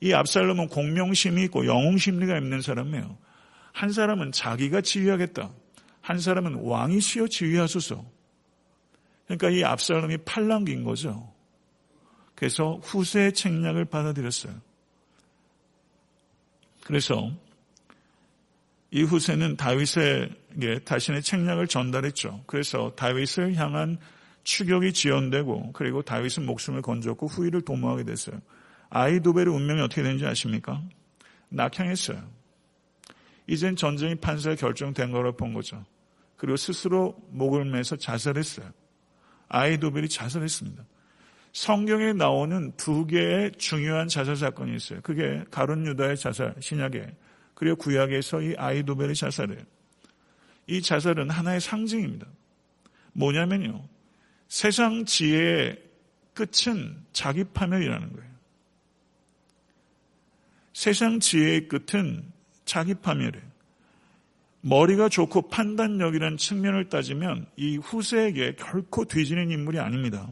[0.00, 3.16] 이 압살롬은 공명심이 있고 영웅심리가 있는 사람이에요.
[3.72, 5.50] 한 사람은 자기가 지휘하겠다.
[6.00, 8.04] 한 사람은 왕이시여 지휘하소서.
[9.26, 11.32] 그러니까 이 압살롬이 팔랑긴 거죠.
[12.34, 14.54] 그래서 후세의 책략을 받아들였어요.
[16.84, 17.32] 그래서
[18.90, 22.44] 이 후세는 다윗에게 자신의 책략을 전달했죠.
[22.46, 23.98] 그래서 다윗을 향한
[24.44, 28.40] 추격이 지연되고 그리고 다윗은 목숨을 건졌고 후위를 도모하게 됐어요.
[28.90, 30.82] 아이도벨의 운명이 어떻게 되는지 아십니까?
[31.48, 32.22] 낙향했어요.
[33.46, 35.84] 이젠 전쟁이 판사에 결정된 거로 본 거죠.
[36.36, 38.70] 그리고 스스로 목을 매서 자살했어요.
[39.48, 40.84] 아이도벨이 자살했습니다.
[41.52, 45.00] 성경에 나오는 두 개의 중요한 자살 사건이 있어요.
[45.02, 47.14] 그게 가론 유다의 자살, 신약에
[47.54, 49.62] 그리고 구약에서 이 아이도벨의 자살이에요.
[50.66, 52.26] 이 자살은 하나의 상징입니다.
[53.12, 53.93] 뭐냐면요.
[54.54, 55.82] 세상 지혜의
[56.32, 58.30] 끝은 자기 파멸이라는 거예요.
[60.72, 62.22] 세상 지혜의 끝은
[62.64, 63.44] 자기 파멸이에요.
[64.60, 70.30] 머리가 좋고 판단력이라는 측면을 따지면 이 후세에게 결코 뒤지는 인물이 아닙니다.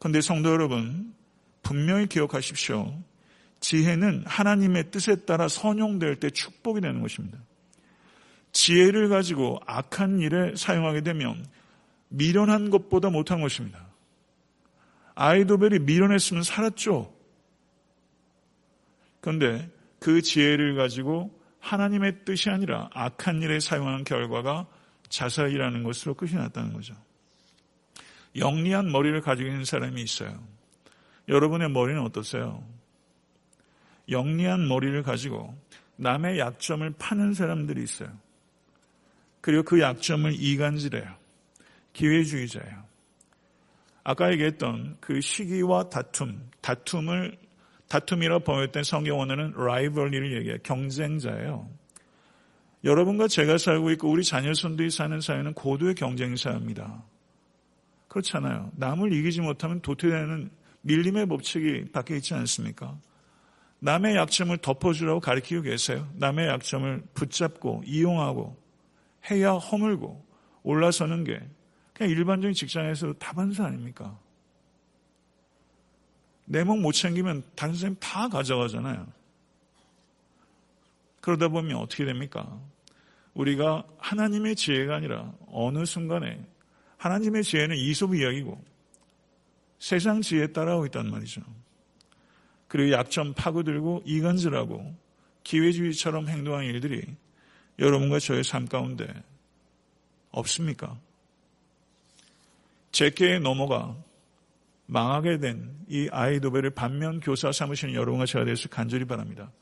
[0.00, 1.14] 그런데 성도 여러분,
[1.62, 2.92] 분명히 기억하십시오.
[3.60, 7.38] 지혜는 하나님의 뜻에 따라 선용될 때 축복이 되는 것입니다.
[8.50, 11.46] 지혜를 가지고 악한 일에 사용하게 되면
[12.12, 13.86] 미련한 것보다 못한 것입니다.
[15.14, 17.12] 아이도벨이 미련했으면 살았죠.
[19.20, 24.66] 그런데 그 지혜를 가지고 하나님의 뜻이 아니라 악한 일에 사용하는 결과가
[25.08, 26.94] 자살이라는 것으로 끝이 났다는 거죠.
[28.36, 30.42] 영리한 머리를 가지고 있는 사람이 있어요.
[31.28, 32.66] 여러분의 머리는 어떠세요?
[34.08, 35.56] 영리한 머리를 가지고
[35.96, 38.10] 남의 약점을 파는 사람들이 있어요.
[39.40, 41.21] 그리고 그 약점을 이간질해요.
[41.92, 42.84] 기회주의자예요.
[44.04, 47.38] 아까 얘기했던 그 시기와 다툼, 다툼을
[47.88, 50.58] 다툼이라 번역된 성경 원어는 rivalry를 얘기해요.
[50.62, 51.68] 경쟁자예요.
[52.84, 57.04] 여러분과 제가 살고 있고 우리 자녀 손들이 사는 사회는 고도의 경쟁 사회입니다.
[58.08, 58.72] 그렇잖아요.
[58.76, 60.50] 남을 이기지 못하면 도태되는
[60.80, 62.98] 밀림의 법칙이 밖에 있지 않습니까?
[63.78, 66.08] 남의 약점을 덮어주라고 가르치고 계세요.
[66.14, 68.56] 남의 약점을 붙잡고 이용하고
[69.30, 70.24] 해야 허물고
[70.62, 71.40] 올라서는 게
[72.02, 74.18] 그냥 일반적인 직장에서 다 반사 아닙니까?
[76.46, 79.06] 내목못 챙기면 다른 사람이 다 가져가잖아요.
[81.20, 82.60] 그러다 보면 어떻게 됩니까?
[83.34, 86.44] 우리가 하나님의 지혜가 아니라 어느 순간에
[86.96, 88.60] 하나님의 지혜는 이솝 이야기고
[89.78, 91.40] 세상 지혜에 따라오고 있단 말이죠.
[92.66, 94.92] 그리고 약점 파고들고 이간질하고
[95.44, 97.04] 기회주의처럼 행동한 일들이
[97.78, 99.06] 여러분과 저의 삶 가운데
[100.30, 100.98] 없습니까?
[102.92, 103.96] 제게에 넘어가
[104.86, 109.52] 망하게 된 이 아이도벨을 반면 교사 삼으시는 여러분과 제가 되수 간절히 바랍니다.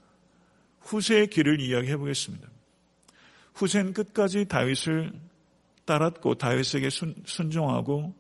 [0.83, 2.49] 후세의 길을 이야기해 보겠습니다.
[3.55, 5.13] 후세는 끝까지 다윗을
[5.85, 8.15] 따랐고 다윗에게 순, 순종하고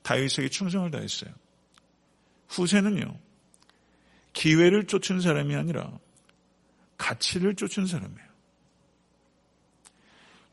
[0.00, 1.34] 다윗에게 충성을 다했어요.
[2.48, 3.14] 후세는요.
[4.32, 5.92] 기회를 쫓은 사람이 아니라
[6.96, 8.28] 가치를 쫓은 사람이에요.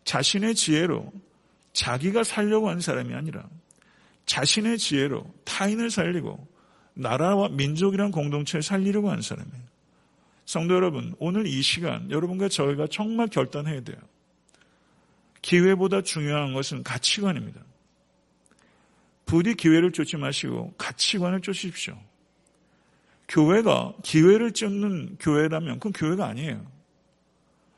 [0.04, 1.10] 자신의 지혜로
[1.72, 3.48] 자기가 살려고 한 사람이 아니라
[4.26, 6.48] 자신의 지혜로 타인을 살리고
[6.94, 9.72] 나라와 민족이란 공동체를 살리려고 한 사람이에요.
[10.46, 13.98] 성도 여러분, 오늘 이 시간 여러분과 저희가 정말 결단해야 돼요.
[15.42, 17.62] 기회보다 중요한 것은 가치관입니다.
[19.26, 21.98] 부디 기회를 쫓지 마시고 가치관을 쫓으십시오.
[23.28, 26.70] 교회가 기회를 쫓는 교회라면 그건 교회가 아니에요.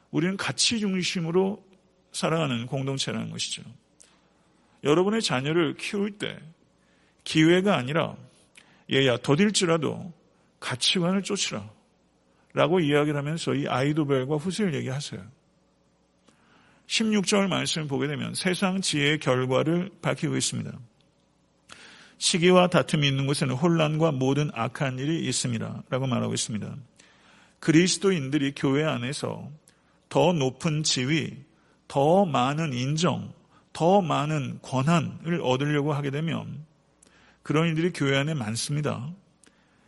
[0.09, 1.63] 우리는 가치 중심으로
[2.11, 3.61] 살아가는 공동체라는 것이죠.
[4.83, 6.37] 여러분의 자녀를 키울 때
[7.23, 8.15] 기회가 아니라
[8.91, 10.13] 얘야 더딜지라도
[10.59, 11.69] 가치관을 쫓으라
[12.53, 15.23] 라고 이야기를 하면서 이 아이도벨과 후세를 얘기하세요.
[16.87, 20.71] 16절 말씀을 보게 되면 세상 지혜의 결과를 밝히고 있습니다.
[22.17, 25.83] 시기와 다툼이 있는 곳에는 혼란과 모든 악한 일이 있습니다.
[25.89, 26.75] 라고 말하고 있습니다.
[27.59, 29.49] 그리스도인들이 교회 안에서
[30.09, 31.35] 더 높은 지위,
[31.87, 33.33] 더 많은 인정,
[33.73, 36.65] 더 많은 권한을 얻으려고 하게 되면
[37.41, 39.11] 그런 이들이 교회 안에 많습니다.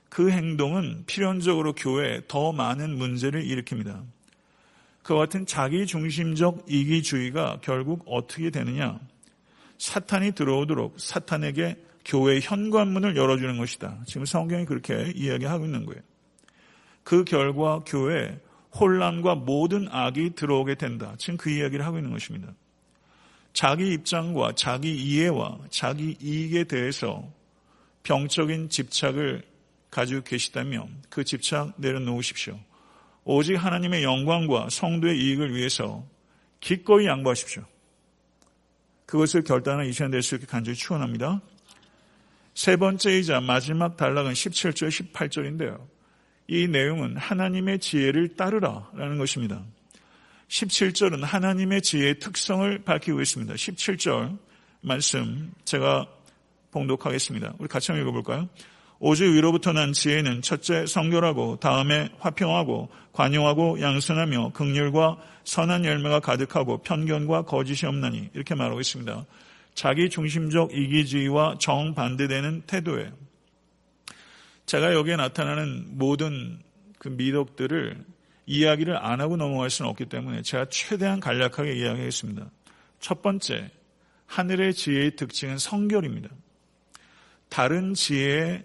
[0.09, 4.03] 그 행동은 필연적으로 교회에 더 많은 문제를 일으킵니다.
[5.03, 8.99] 그와 같은 자기 중심적 이기주의가 결국 어떻게 되느냐?
[9.77, 13.99] 사탄이 들어오도록 사탄에게 교회 현관문을 열어주는 것이다.
[14.05, 16.01] 지금 성경이 그렇게 이야기하고 있는 거예요.
[17.03, 18.39] 그 결과 교회에
[18.79, 21.13] 혼란과 모든 악이 들어오게 된다.
[21.17, 22.53] 지금 그 이야기를 하고 있는 것입니다.
[23.55, 27.25] 자기 입장과 자기 이해와 자기 이익에 대해서
[28.03, 29.43] 병적인 집착을
[29.89, 32.59] 가지고 계시다면 그 집착 내려놓으십시오.
[33.23, 36.05] 오직 하나님의 영광과 성도의 이익을 위해서
[36.59, 37.63] 기꺼이 양보하십시오.
[39.05, 41.39] 그것을 결단한 이 시간 될 수 있게 간절히 축원합니다.
[42.55, 45.87] 세 번째이자 마지막 단락은 17절, 18절인데요.
[46.47, 49.63] 이 내용은 하나님의 지혜를 따르라 라는 것입니다.
[50.47, 53.53] 17절은 하나님의 지혜의 특성을 밝히고 있습니다.
[53.53, 54.37] 17절
[54.81, 56.07] 말씀 제가
[56.71, 57.55] 봉독하겠습니다.
[57.57, 58.49] 우리 같이 한번 읽어볼까요?
[58.99, 67.43] 오직 위로부터 난 지혜는 첫째 성결하고 다음에 화평하고 관용하고 양순하며 극률과 선한 열매가 가득하고 편견과
[67.43, 69.25] 거짓이 없나니 이렇게 말하고 있습니다.
[69.73, 73.11] 자기 중심적 이기주의와 정반대되는 태도예요.
[74.65, 76.59] 제가 여기에 나타나는 모든
[76.97, 78.03] 그 미덕들을
[78.45, 82.49] 이야기를 안 하고 넘어갈 수는 없기 때문에 제가 최대한 간략하게 이야기하겠습니다.
[82.99, 83.71] 첫 번째,
[84.27, 86.29] 하늘의 지혜의 특징은 성결입니다.
[87.49, 88.63] 다른 지혜의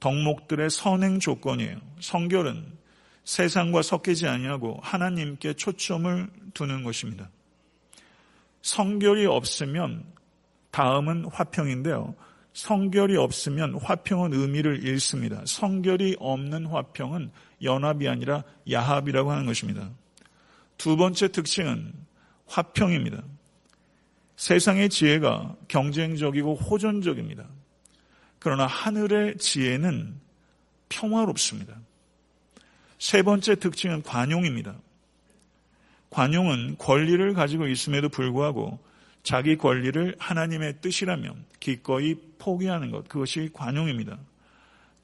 [0.00, 1.78] 덕목들의 선행 조건이에요.
[2.00, 2.78] 성결은
[3.24, 7.30] 세상과 섞이지 아니하고 하나님께 초점을 두는 것입니다.
[8.62, 10.04] 성결이 없으면
[10.70, 12.14] 다음은 화평인데요.
[12.58, 15.40] 성결이 없으면 화평은 의미를 잃습니다.
[15.46, 17.30] 성결이 없는 화평은
[17.62, 19.88] 연합이 아니라 야합이라고 하는 것입니다.
[20.76, 21.92] 두 번째 특징은
[22.46, 23.22] 화평입니다.
[24.34, 27.46] 세상의 지혜가 경쟁적이고 호전적입니다.
[28.40, 30.16] 그러나 하늘의 지혜는
[30.88, 31.76] 평화롭습니다.
[32.98, 34.74] 세 번째 특징은 관용입니다.
[36.10, 38.80] 관용은 권리를 가지고 있음에도 불구하고
[39.28, 44.18] 자기 권리를 하나님의 뜻이라면 기꺼이 포기하는 것, 그것이 관용입니다.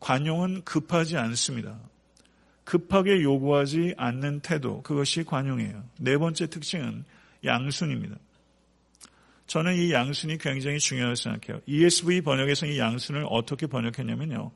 [0.00, 1.78] 관용은 급하지 않습니다.
[2.64, 5.84] 급하게 요구하지 않는 태도, 그것이 관용이에요.
[5.98, 7.04] 네 번째 특징은
[7.44, 8.16] 양순입니다.
[9.46, 11.60] 저는 이 양순이 굉장히 중요하다고 생각해요.
[11.66, 14.52] ESV 번역에서 이 양순을 어떻게 번역했냐면요.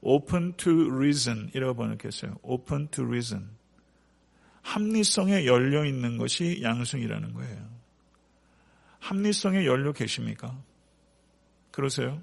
[0.00, 2.36] open to reason 이라고 번역했어요.
[2.42, 3.48] open to reason.
[4.62, 7.77] 합리성에 열려 있는 것이 양순이라는 거예요.
[9.00, 10.56] 합리성에 열려 계십니까?
[11.70, 12.20] 그러세요?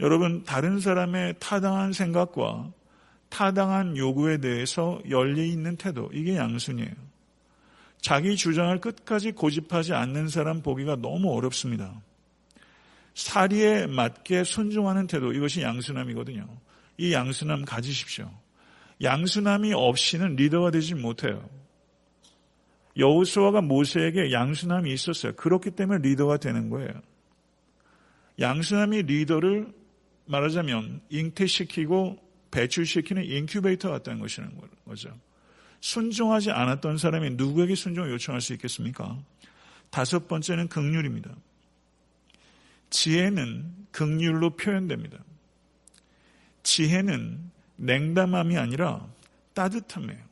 [0.00, 2.72] 여러분, 다른 사람의 타당한 생각과
[3.28, 6.92] 타당한 요구에 대해서 열려 있는 태도, 이게 양순이에요.
[8.00, 12.00] 자기 주장을 끝까지 고집하지 않는 사람 보기가 너무 어렵습니다.
[13.14, 16.46] 사리에 맞게 순종하는 태도, 이것이 양순함이거든요.
[16.96, 18.30] 이 양순함 가지십시오.
[19.02, 21.48] 양순함이 없이는 리더가 되지 못해요.
[22.98, 25.34] 여호수아가 모세에게 양순함이 있었어요.
[25.36, 26.90] 그렇기 때문에 리더가 되는 거예요.
[28.38, 29.72] 양순함이 리더를
[30.26, 32.18] 말하자면 잉태시키고
[32.50, 35.10] 배출시키는 인큐베이터 같다는 것이라는 거죠.
[35.80, 39.18] 순종하지 않았던 사람이 누구에게 순종을 요청할 수 있겠습니까?
[39.90, 41.34] 다섯 번째는 긍휼입니다.
[42.90, 45.18] 지혜는 극률로 표현됩니다.
[46.62, 49.06] 지혜는 냉담함이 아니라
[49.54, 50.27] 따뜻함이에요.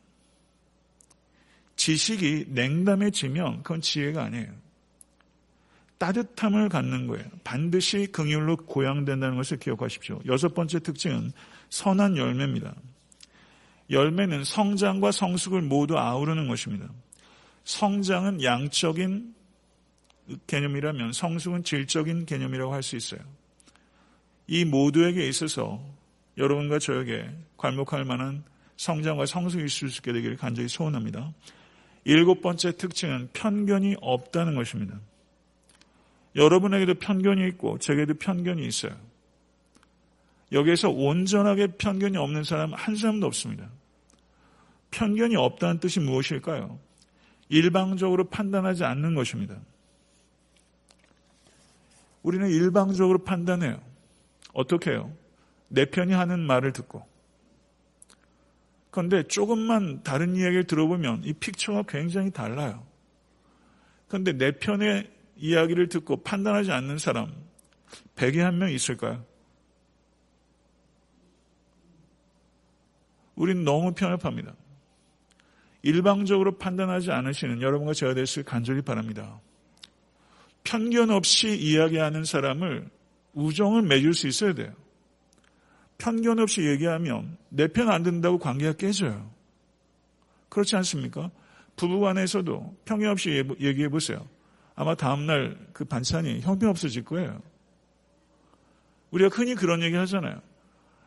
[1.87, 4.49] 지식이 냉담해지면 그건 지혜가 아니에요.
[5.99, 7.25] 따뜻함을 갖는 거예요.
[7.45, 10.21] 반드시 긍휼로 고양된다는 것을 기억하십시오.
[10.27, 11.31] 여섯 번째 특징은
[11.71, 12.75] 선한 열매입니다.
[13.89, 16.89] 열매는 성장과 성숙을 모두 아우르는 것입니다.
[17.63, 19.33] 성장은 양적인
[20.49, 23.21] 개념이라면 성숙은 질적인 개념이라고 할 수 있어요.
[24.49, 25.81] 이 모두에게 있어서
[26.37, 28.43] 여러분과 저에게 괄목할 만한
[28.77, 31.33] 성장과 성숙이 있을 수 있게 되기를 간절히 소원합니다.
[32.07, 35.01] 일곱 번째 특징은 편견이 없다는 것입니다.
[36.37, 38.93] 여러분에게도 편견이 있고 제게도 편견이 있어요.
[40.53, 43.69] 여기에서 온전하게 편견이 없는 사람 한 사람도 없습니다.
[44.93, 46.79] 편견이 없다는 뜻이 무엇일까요?
[47.49, 49.57] 일방적으로 판단하지 않는 것입니다.
[52.23, 53.81] 우리는 일방적으로 판단해요.
[54.53, 55.13] 어떻게 해요?
[55.67, 57.05] 내 편이 하는 말을 듣고.
[58.97, 62.87] 그런데 조금만 다른 이야기를 들어보면 이 픽처가 굉장히 달라요.
[64.09, 67.31] 그런데 내 편의 이야기를 듣고 판단하지 않는 사람
[68.15, 69.23] 100에 한 명 있을까요?
[73.35, 74.55] 우린 너무 편협합니다.
[75.83, 79.43] 일방적으로 판단하지 않으시는 여러분과 제가 될수 간절히 바랍니다.
[80.65, 82.89] 편견 없이 이야기하는 사람을
[83.35, 84.73] 우정을 맺을 수 있어야 돼요.
[85.99, 89.31] 편견 없이 얘기하면 내 편안 듣는다고 관계가 깨져요.
[90.49, 91.31] 그렇지 않습니까?
[91.77, 94.27] 부부 간에서도 편견 없이 얘기해 보세요.
[94.75, 97.41] 아마 다음날 그 반찬이 형편없어질 거예요.
[99.11, 100.41] 우리가 흔히 그런 얘기 하잖아요.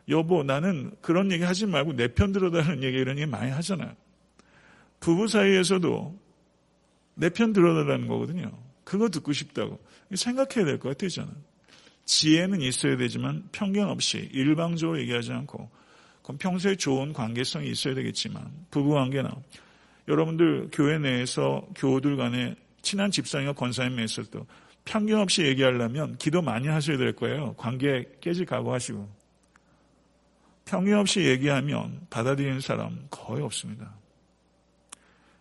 [0.08, 3.94] 여보, 나는 그런 얘기 하지 말고 내 편 들어달라는 얘기 이런 얘기 많이 하잖아요.
[4.98, 6.18] 부부 사이에서도
[7.14, 8.50] 내 편 들어달라는 거거든요.
[8.84, 9.78] 그거 듣고 싶다고.
[10.14, 11.32] 생각해야 될 것 같아요, 저는.
[12.04, 15.70] 지혜는 있어야 되지만 편견 없이 일방적으로 얘기하지 않고
[16.22, 19.30] 그럼 평소에 좋은 관계성이 있어야 되겠지만 부부관계나
[20.08, 24.46] 여러분들 교회 내에서 교우들 간에 친한 집사님과 권사님 에서도
[24.84, 27.54] 편견 없이 얘기하려면 기도 많이 하셔야 될 거예요.
[27.54, 29.08] 관계 깨질 각오하시고.
[30.64, 33.94] 편견 없이 얘기하면 받아들이는 사람 거의 없습니다.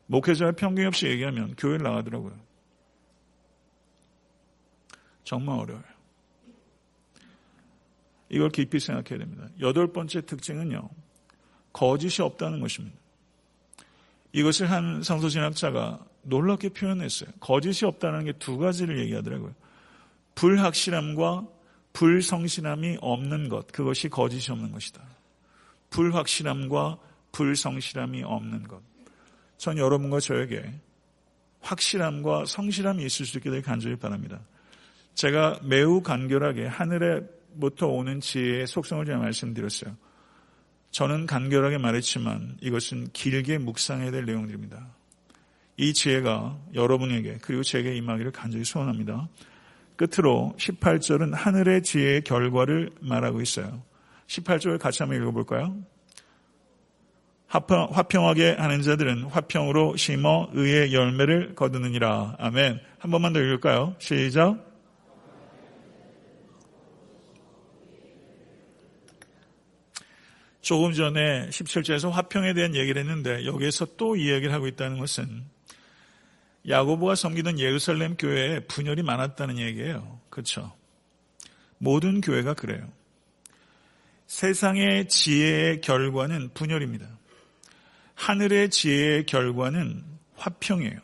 [0.07, 2.37] 목회자가 편견 없이 얘기하면 교회를 나가더라고요.
[5.23, 5.98] 정말 어려워요.
[8.29, 9.47] 이걸 깊이 생각해야 됩니다.
[9.59, 10.89] 여덟 번째 특징은요.
[11.73, 12.97] 거짓이 없다는 것입니다.
[14.31, 17.31] 이것을 한 성서진학자가 놀랍게 표현했어요.
[17.39, 19.53] 거짓이 없다는 게 두 가지를 얘기하더라고요.
[20.35, 21.47] 불확실함과
[21.93, 25.01] 불성실함이 없는 것, 그것이 거짓이 없는 것이다.
[25.89, 26.97] 불확실함과
[27.31, 28.81] 불성실함이 없는 것.
[29.57, 30.71] 전 여러분과 저에게
[31.61, 34.39] 확실함과 성실함이 있을 수되 간절히 바랍니다.
[35.15, 39.95] 제가 매우 간결하게 하늘 에부터 오는 지혜의 속성을 제가 말씀드렸어요.
[40.91, 44.95] 저는 간결하게 말했지만 이것은 길게 묵상해야 될 내용들입니다.
[45.77, 49.29] 이 지혜가 여러분에게 그리고 제게 임하기를 간절히 소원합니다.
[49.95, 53.83] 끝으로 18절은 하늘의 지혜의 결과를 말하고 있어요.
[54.27, 55.77] 18절 같이 한번 읽어볼까요?
[57.47, 62.35] 화평 하게 하는 자들은 화평으로 심어 의의 열매를 거두느니라.
[62.37, 62.79] 아멘.
[62.99, 63.95] 한 번만 더 읽을까요?
[63.97, 64.68] 시작.
[70.69, 75.43] 조금 전에 17절에서 화평에 대한 얘기를 했는데 여기에서 또 이야기를 하고 있다는 것은
[76.67, 80.21] 야고보가 섬기던 예루살렘 교회에 분열이 많았다는 얘기예요.
[80.29, 80.71] 그렇죠?
[81.79, 82.87] 모든 교회가 그래요.
[84.27, 87.17] 세상의 지혜의 결과는 분열입니다.
[88.13, 90.03] 하늘의 지혜의 결과는
[90.35, 90.99] 화평이에요.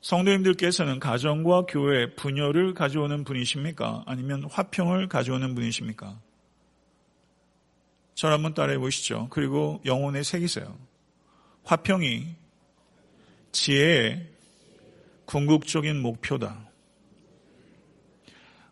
[0.00, 4.04] 성도님들께서는 가정과 교회 분열을 가져오는 분이십니까?
[4.06, 6.18] 아니면 화평을 가져오는 분이십니까?
[8.20, 9.28] 저를 한번 따라해 보시죠.
[9.30, 10.76] 그리고 영혼에 새기세요.
[11.64, 12.26] 화평이
[13.50, 14.26] 지혜의
[15.24, 16.68] 궁극적인 목표다.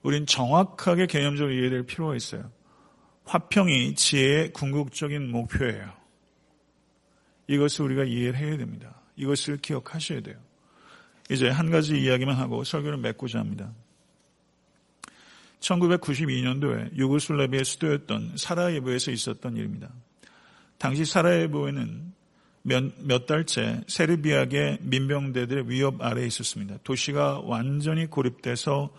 [0.02, 2.52] 우린 정확하게 개념적으로 이해될 필요가 있어요.
[3.24, 5.94] 화평이 지혜의 궁극적인 목표예요.
[7.46, 9.00] 이것을 우리가 이해를 해야 됩니다.
[9.16, 10.36] 이것을 기억하셔야 돼요.
[11.30, 13.72] 이제 한 가지 이야기만 하고 설교를 맺고자 합니다.
[15.60, 19.90] 1992년도에 유고슬라비아 수도였던 사라예보에서 있었던 일입니다.
[20.78, 22.12] 당시 사라예보에는
[22.62, 26.78] 몇, 몇 달째 세르비아계 민병대들의 위협 아래에 있었습니다.
[26.84, 28.90] 도시가 완전히 고립돼서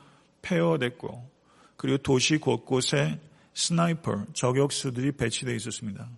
[0.41, 1.29] 폐허됐고
[1.77, 3.19] 그리고 도시 곳곳에
[3.53, 6.09] sniper, 저격수들이 배치되어 있었습니다.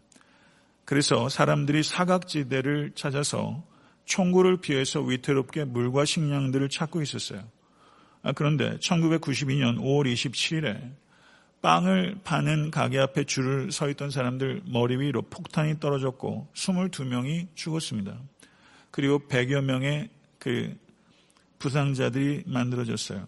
[0.85, 3.63] 그래서 사람들이 사각지대를 찾아서
[4.05, 7.43] 총구를 피해서 위태롭게 물과 식량들을 찾고 있었어요.
[8.23, 10.93] 아, 그런데 1992년 5월 27일에
[11.61, 18.17] 빵을 파는 가게 앞에 줄을 서 있던 사람들 머리 위로 폭탄이 떨어졌고 22명이 죽었습니다.
[18.89, 20.09] 그리고 100여 명의
[20.39, 20.75] 그
[21.59, 23.27] 부상자들이 만들어졌어요.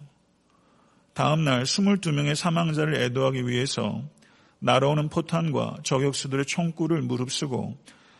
[1.14, 4.04] 다음 날 22명의 사망자를 애도하기 위해서
[4.60, 7.78] 날아오는 포탄과 저격수들의 총구를 무릅쓰고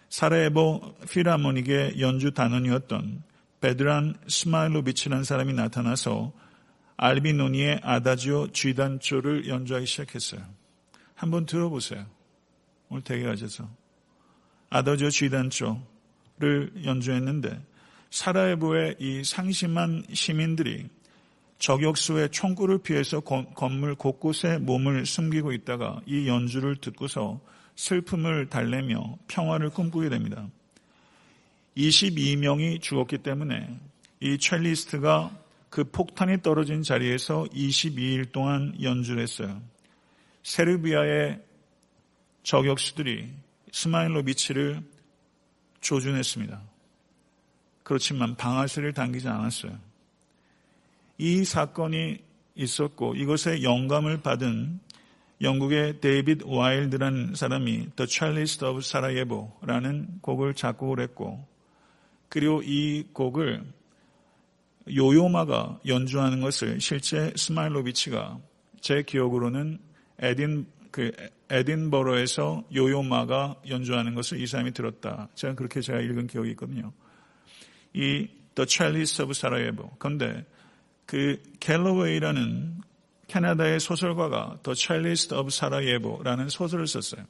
[0.10, 3.24] 사라예보 필하모닉의 연주 단원이었던
[3.62, 6.34] 베드란 스마일로비치라는 사람이 나타나서
[6.98, 10.42] 알비노니의 아다지오 쥐단조를 연주하기 시작했어요.
[11.16, 12.06] 한번 들어보세요.
[12.90, 13.70] 오늘 대기 가셔서.
[14.70, 17.62] 아다지오 쥐단조를 연주했는데
[18.10, 20.88] 사라예보의 이 상심한 시민들이
[21.60, 27.40] 저격수의 총구를 피해서 건물 곳곳에 몸을 숨기고 있다가 이 연주를 듣고서
[27.76, 30.48] 슬픔을 달래며 평화를 꿈꾸게 됩니다.
[31.78, 33.80] 22명이 죽었기 때문에
[34.20, 35.32] 이 첼리스트가
[35.74, 39.60] 그 폭탄이 떨어진 자리에서 22일 동안 연주를 했어요.
[40.44, 41.42] 세르비아의
[42.44, 43.34] 저격수들이
[43.72, 44.84] 스마일로비치를
[45.82, 46.62] 조준했습니다.
[47.82, 49.76] 그렇지만 방아쇠를 당기지 않았어요.
[51.18, 52.20] 이 사건이
[52.54, 54.80] 있었고 이것에 영감을 받은
[55.42, 61.44] 영국의 데이빗 와일드라는 사람이 The Cellist of Sarajevo라는 곡을 작곡을 했고
[62.30, 63.66] 그리고 이 곡을
[64.92, 68.40] 요요마가 연주하는 것을 실제 스마일로비치가
[68.82, 69.80] 제 기억으로는
[70.20, 71.12] 에딘 그
[71.50, 75.30] 에딘버러에서 요요마가 연주하는 것을 이 사람이 들었다.
[75.36, 76.92] 제가 그렇게 제가 읽은 기억이 있거든요.
[77.94, 79.92] 이 The Cellist of Sarajevo.
[79.98, 80.46] 그런데
[81.06, 82.82] 그 갤러웨이라는
[83.28, 87.26] 캐나다의 소설가가 The Cellist of Sarajevo라는 소설을 썼어요.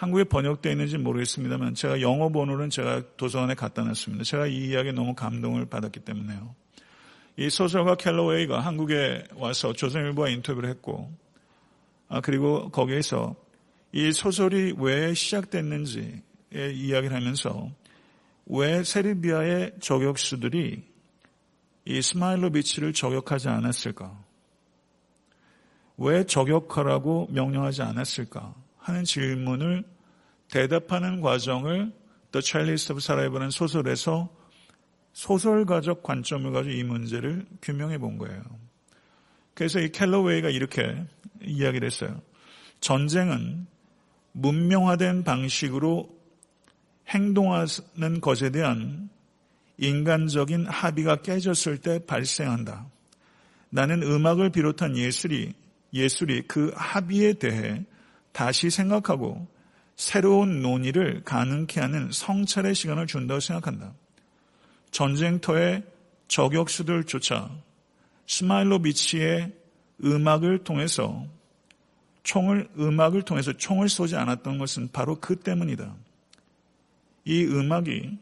[0.00, 4.24] 한국에 번역되어 있는지 모르겠습니다만 제가 영어 번호는 제가 도서관에 갖다 놨습니다.
[4.24, 6.54] 제가 이 이야기에 너무 감동을 받았기 때문에요.
[7.36, 11.12] 이 소설가 캘러웨이가 한국에 와서 조선일보와 인터뷰를 했고
[12.08, 13.36] 아, 그리고 거기에서
[13.92, 16.22] 이 소설이 왜 시작됐는지에
[16.54, 17.70] 이야기를 하면서
[18.46, 20.82] 왜 세르비아의 저격수들이
[21.84, 24.18] 이 스마일로비치를 저격하지 않았을까?
[25.98, 28.54] 왜 저격하라고 명령하지 않았을까?
[28.80, 29.84] 하는 질문을
[30.50, 31.92] 대답하는 과정을
[32.32, 34.28] The Chalice of Sarajevo라는 소설에서
[35.12, 38.42] 소설가적 관점을 가지고 이 문제를 규명해 본 거예요.
[39.54, 41.04] 그래서 이 캘러웨이가 이렇게
[41.42, 42.20] 이야기를 했어요.
[42.80, 43.66] 전쟁은
[44.32, 46.08] 문명화된 방식으로
[47.08, 49.10] 행동하는 것에 대한
[49.78, 52.86] 인간적인 합의가 깨졌을 때 발생한다.
[53.70, 55.52] 나는 음악을 비롯한 예술이
[55.92, 57.84] 예술이 그 합의에 대해
[58.32, 59.46] 다시 생각하고
[59.96, 63.92] 새로운 논의를 가능케 하는 성찰의 시간을 준다고 생각한다.
[64.90, 65.84] 전쟁터의
[66.28, 67.50] 저격수들조차
[68.26, 69.52] 스마일로비치의
[70.04, 71.26] 음악을 통해서
[72.22, 75.94] 총을 음악을 통해서 총을 쏘지 않았던 것은 바로 그 때문이다.
[77.24, 78.18] 이 음악이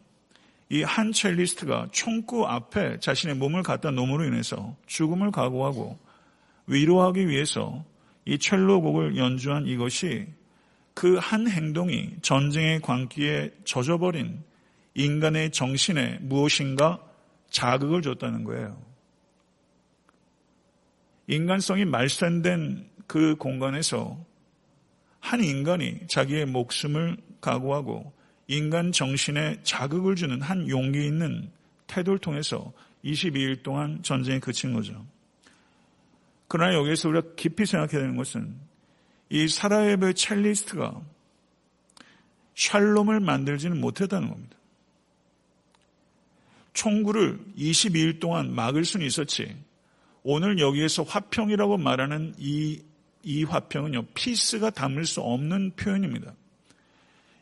[0.70, 5.98] 이 한 첼리스트가 총구 앞에 자신의 몸을 갖다 놓음으로 인해서 죽음을 각오하고
[6.66, 7.84] 위로하기 위해서
[8.28, 10.26] 이 첼로곡을 연주한 이것이
[10.92, 14.42] 그 한 행동이 전쟁의 광기에 젖어버린
[14.94, 17.00] 인간의 정신에 무엇인가
[17.50, 18.82] 자극을 줬다는 거예요.
[21.28, 24.18] 인간성이 말살된 그 공간에서
[25.20, 28.12] 한 인간이 자기의 목숨을 각오하고
[28.48, 31.50] 인간 정신에 자극을 주는 한 용기 있는
[31.86, 32.72] 태도를 통해서
[33.04, 35.06] 22일 동안 전쟁이 그친 거죠.
[36.48, 38.56] 그러나 여기에서 우리가 깊이 생각해야 되는 것은
[39.28, 41.00] 이 사라예브의 첼리스트가
[42.54, 44.56] 샬롬을 만들지는 못했다는 겁니다.
[46.72, 49.54] 총구를 22일 동안 막을 수는 있었지.
[50.22, 52.82] 오늘 여기에서 화평이라고 말하는 이,
[53.22, 56.34] 이 화평은요, 피스가 담을 수 없는 표현입니다.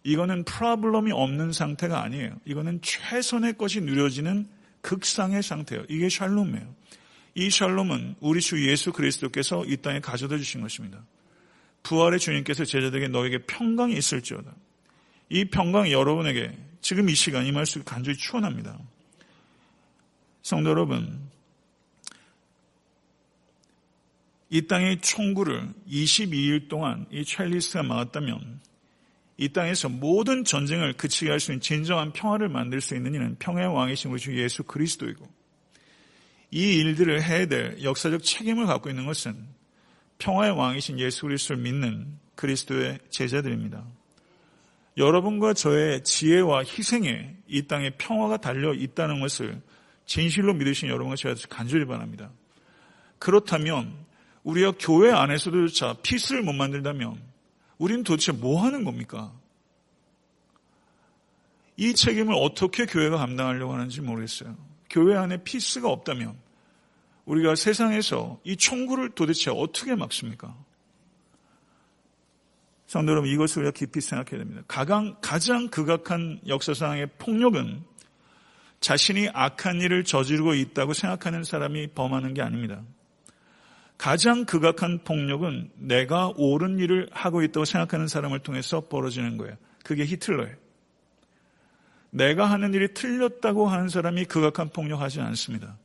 [0.04, 2.30] 이거는 프라블럼이 없는 상태가 아니에요.
[2.44, 4.48] 이거는 최선의 것이 누려지는
[4.80, 5.84] 극상의 상태예요.
[5.88, 6.74] 이게 샬롬이에요.
[7.36, 11.04] 이 샬롬은 우리 주 예수 그리스도께서 이 땅에 가져다 주신 것입니다.
[11.82, 14.50] 부활의 주님께서 제자들에게 너에게 평강이 있을지어다.
[15.28, 18.78] 이 평강이 여러분에게 지금 이 시간 임할 수 간절히 추원합니다.
[20.42, 21.28] 성도 여러분,
[24.48, 28.60] 이 땅의 총구를 22일 동안 이 찰리스가 막았다면
[29.36, 33.68] 이 땅에서 모든 전쟁을 그치게 할 수 있는 진정한 평화를 만들 수 있는 이는 평화의
[33.68, 35.35] 왕이신 우리 주 예수 그리스도이고
[36.50, 39.36] 이 일들을 해야 될 역사적 책임을 갖고 있는 것은
[40.18, 43.84] 평화의 왕이신 예수 그리스도를 믿는 그리스도의 제자들입니다.
[44.96, 49.60] 여러분과 저의 지혜와 희생에 이 땅에 평화가 달려 있다는 것을
[50.06, 52.30] 진실로 믿으신 여러분과 제가 간절히 바랍니다.
[53.18, 53.92] 그렇다면
[54.44, 57.20] 우리가 교회 안에서도조차 피스를 못 만들다면
[57.78, 59.32] 우리는 도대체 뭐 하는 겁니까?
[61.76, 64.56] 이 책임을 어떻게 교회가 감당하려고 하는지 모르겠어요.
[64.90, 66.36] 교회 안에 피스가 없다면
[67.24, 70.56] 우리가 세상에서 이 총구를 도대체 어떻게 막습니까?
[72.86, 74.62] 성도 여러분, 이것을 우리가 깊이 생각해야 됩니다.
[74.68, 77.82] 가장, 가장 극악한 역사상의 폭력은
[78.80, 82.82] 자신이 악한 일을 저지르고 있다고 생각하는 사람이 범하는 게 아닙니다.
[83.98, 89.56] 가장 극악한 폭력은 내가 옳은 일을 하고 있다고 생각하는 사람을 통해서 벌어지는 거예요.
[89.82, 90.54] 그게 히틀러예요.
[92.10, 95.76] 내가 하는 일이 틀렸다고 하는 사람이 극악한 폭력하지 않습니다.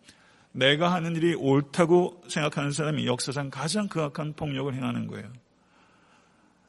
[0.54, 5.32] 내가 하는 일이 옳다고 생각하는 사람이 역사상 가장 극악한 폭력을 행하는 거예요.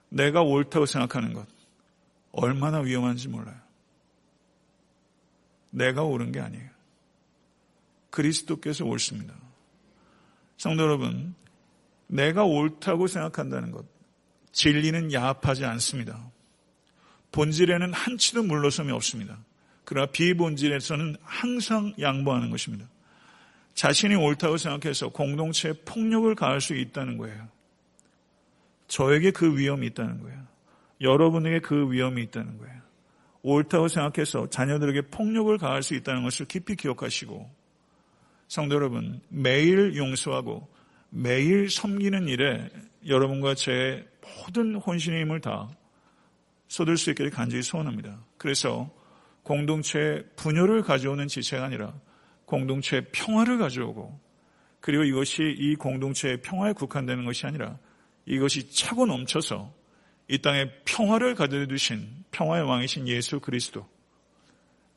[0.08, 1.46] 내가 옳다고 생각하는 것
[2.32, 3.56] 얼마나 위험한지 몰라요.
[5.70, 6.70] 내가 옳은 게 아니에요.
[8.10, 9.34] 그리스도께서 옳습니다.
[10.58, 11.34] 성도 여러분,
[12.06, 13.86] 내가 옳다고 생각한다는 것,
[14.52, 16.30] 진리는 야합하지 않습니다.
[17.32, 19.38] 본질에는 한치도 물러섬이 없습니다.
[19.84, 22.86] 그러나 비본질에서는 항상 양보하는 것입니다.
[23.74, 27.48] 자신이 옳다고 생각해서 공동체에 폭력을 가할 수 있다는 거예요.
[28.86, 30.38] 저에게 그 위험이 있다는 거예요.
[31.00, 32.82] 여러분에게 그 위험이 있다는 거예요.
[33.42, 37.50] 옳다고 생각해서 자녀들에게 폭력을 가할 수 있다는 것을 깊이 기억하시고
[38.46, 40.68] 성도 여러분 매일 용서하고
[41.08, 42.68] 매일 섬기는 일에
[43.06, 45.68] 여러분과 제 모든 혼신의 힘을 다
[46.72, 48.24] 쏟을 수 있기를 간절히 소원합니다.
[48.38, 48.90] 그래서
[49.42, 51.92] 공동체의 분열을 가져오는 지체가 아니라
[52.46, 54.18] 공동체의 평화를 가져오고
[54.80, 57.78] 그리고 이것이 이 공동체의 평화에 국한되는 것이 아니라
[58.24, 59.70] 이것이 차고 넘쳐서
[60.28, 63.86] 이 땅에 평화를 가져다 두신 평화의 왕이신 예수 그리스도.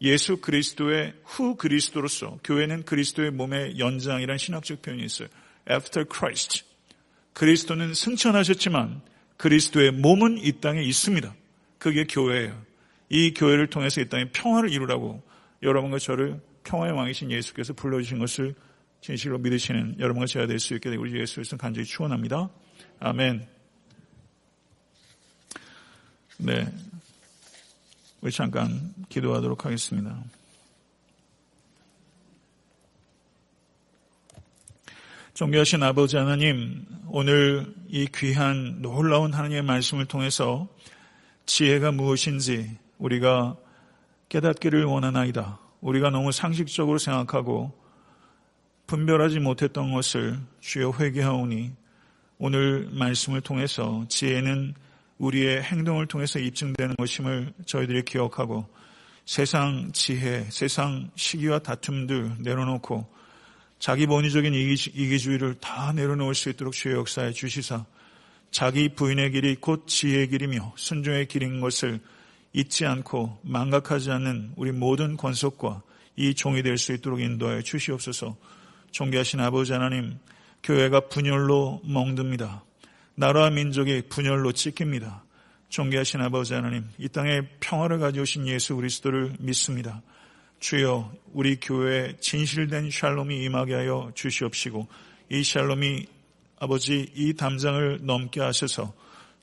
[0.02, 5.28] 예수 그리스도의 후 그리스도로서 교회는 그리스도의 몸의 연장이라는 신학적 표현이 있어요.
[5.70, 6.64] After Christ.
[7.34, 9.02] 그리스도는 승천하셨지만
[9.36, 11.36] 그리스도의 몸은 이 땅에 있습니다.
[11.78, 12.60] 그게 교회예요.
[13.10, 15.22] 이 교회를 통해서 이 땅에 평화를 이루라고
[15.62, 18.56] 여러분과 저를 평화의 왕이신 예수께서 불러주신 것을
[19.02, 22.50] 진실로 믿으시는 여러분과 제가 될 수 있게 되고 우리 예수께서 간절히 축원합니다.
[23.00, 23.48] 아멘.
[26.38, 26.68] 네.
[28.22, 30.24] 우리 잠깐 기도하도록 하겠습니다.
[35.36, 40.68] 존귀하신 아버지 하나님, 오늘 이 귀한 놀라운 하나님의 말씀을 통해서
[41.46, 43.56] 지혜가 무엇인지 우리가
[44.30, 45.60] 깨닫기를 원하나이다.
[45.82, 47.72] 우리가 너무 상식적으로 생각하고
[48.88, 51.72] 분별하지 못했던 것을 주여 회개하오니
[52.38, 54.74] 오늘 말씀을 통해서 지혜는
[55.18, 58.68] 우리의 행동을 통해서 입증되는 것임을 저희들이 기억하고
[59.26, 63.08] 세상 지혜, 세상 시기와 다툼들 내려놓고
[63.80, 67.86] 자기 본의적인 이기주의를 다 내려놓을 수 있도록 주의 역사에 주시사
[68.52, 72.00] 자기 부인의 길이 곧 지혜의 길이며 순종의 길인 것을
[72.54, 75.82] 잊지 않고 망각하지 않는 우리 모든 권속과
[76.16, 78.38] 이 종이 될 수 있도록 인도하여 주시옵소서
[78.92, 80.18] 존귀하신 아버지 하나님
[80.64, 82.64] 교회가 분열로 멍듭니다.
[83.16, 85.24] 나라와 민족이 분열로 찍힙니다.
[85.70, 90.02] 존귀하신 아버지 하나님, 이 땅에 평화를 가져오신 예수 그리스도를 믿습니다.
[90.60, 94.88] 주여, 우리 교회에 진실된 샬롬이 임하게 하여 주시옵시고,
[95.30, 96.08] 이 샬롬이
[96.60, 98.94] 아버지 이 담장을 넘게 하셔서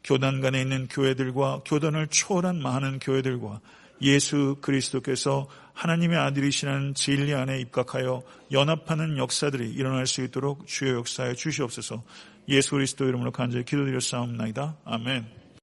[0.04, 3.60] 교단 간에 있는 교회들과 교단을 초월한 많은 교회들과
[4.02, 12.02] 예수 그리스도께서 하나님의 아들이시라는 진리 안에 입각하여 연합하는 역사들이 일어날 수 있도록 주의 역사에 주시옵소서
[12.48, 14.76] 예수 그리스도 이름으로 간절히 기도드렸사옵나이다.
[14.84, 15.41] 아멘.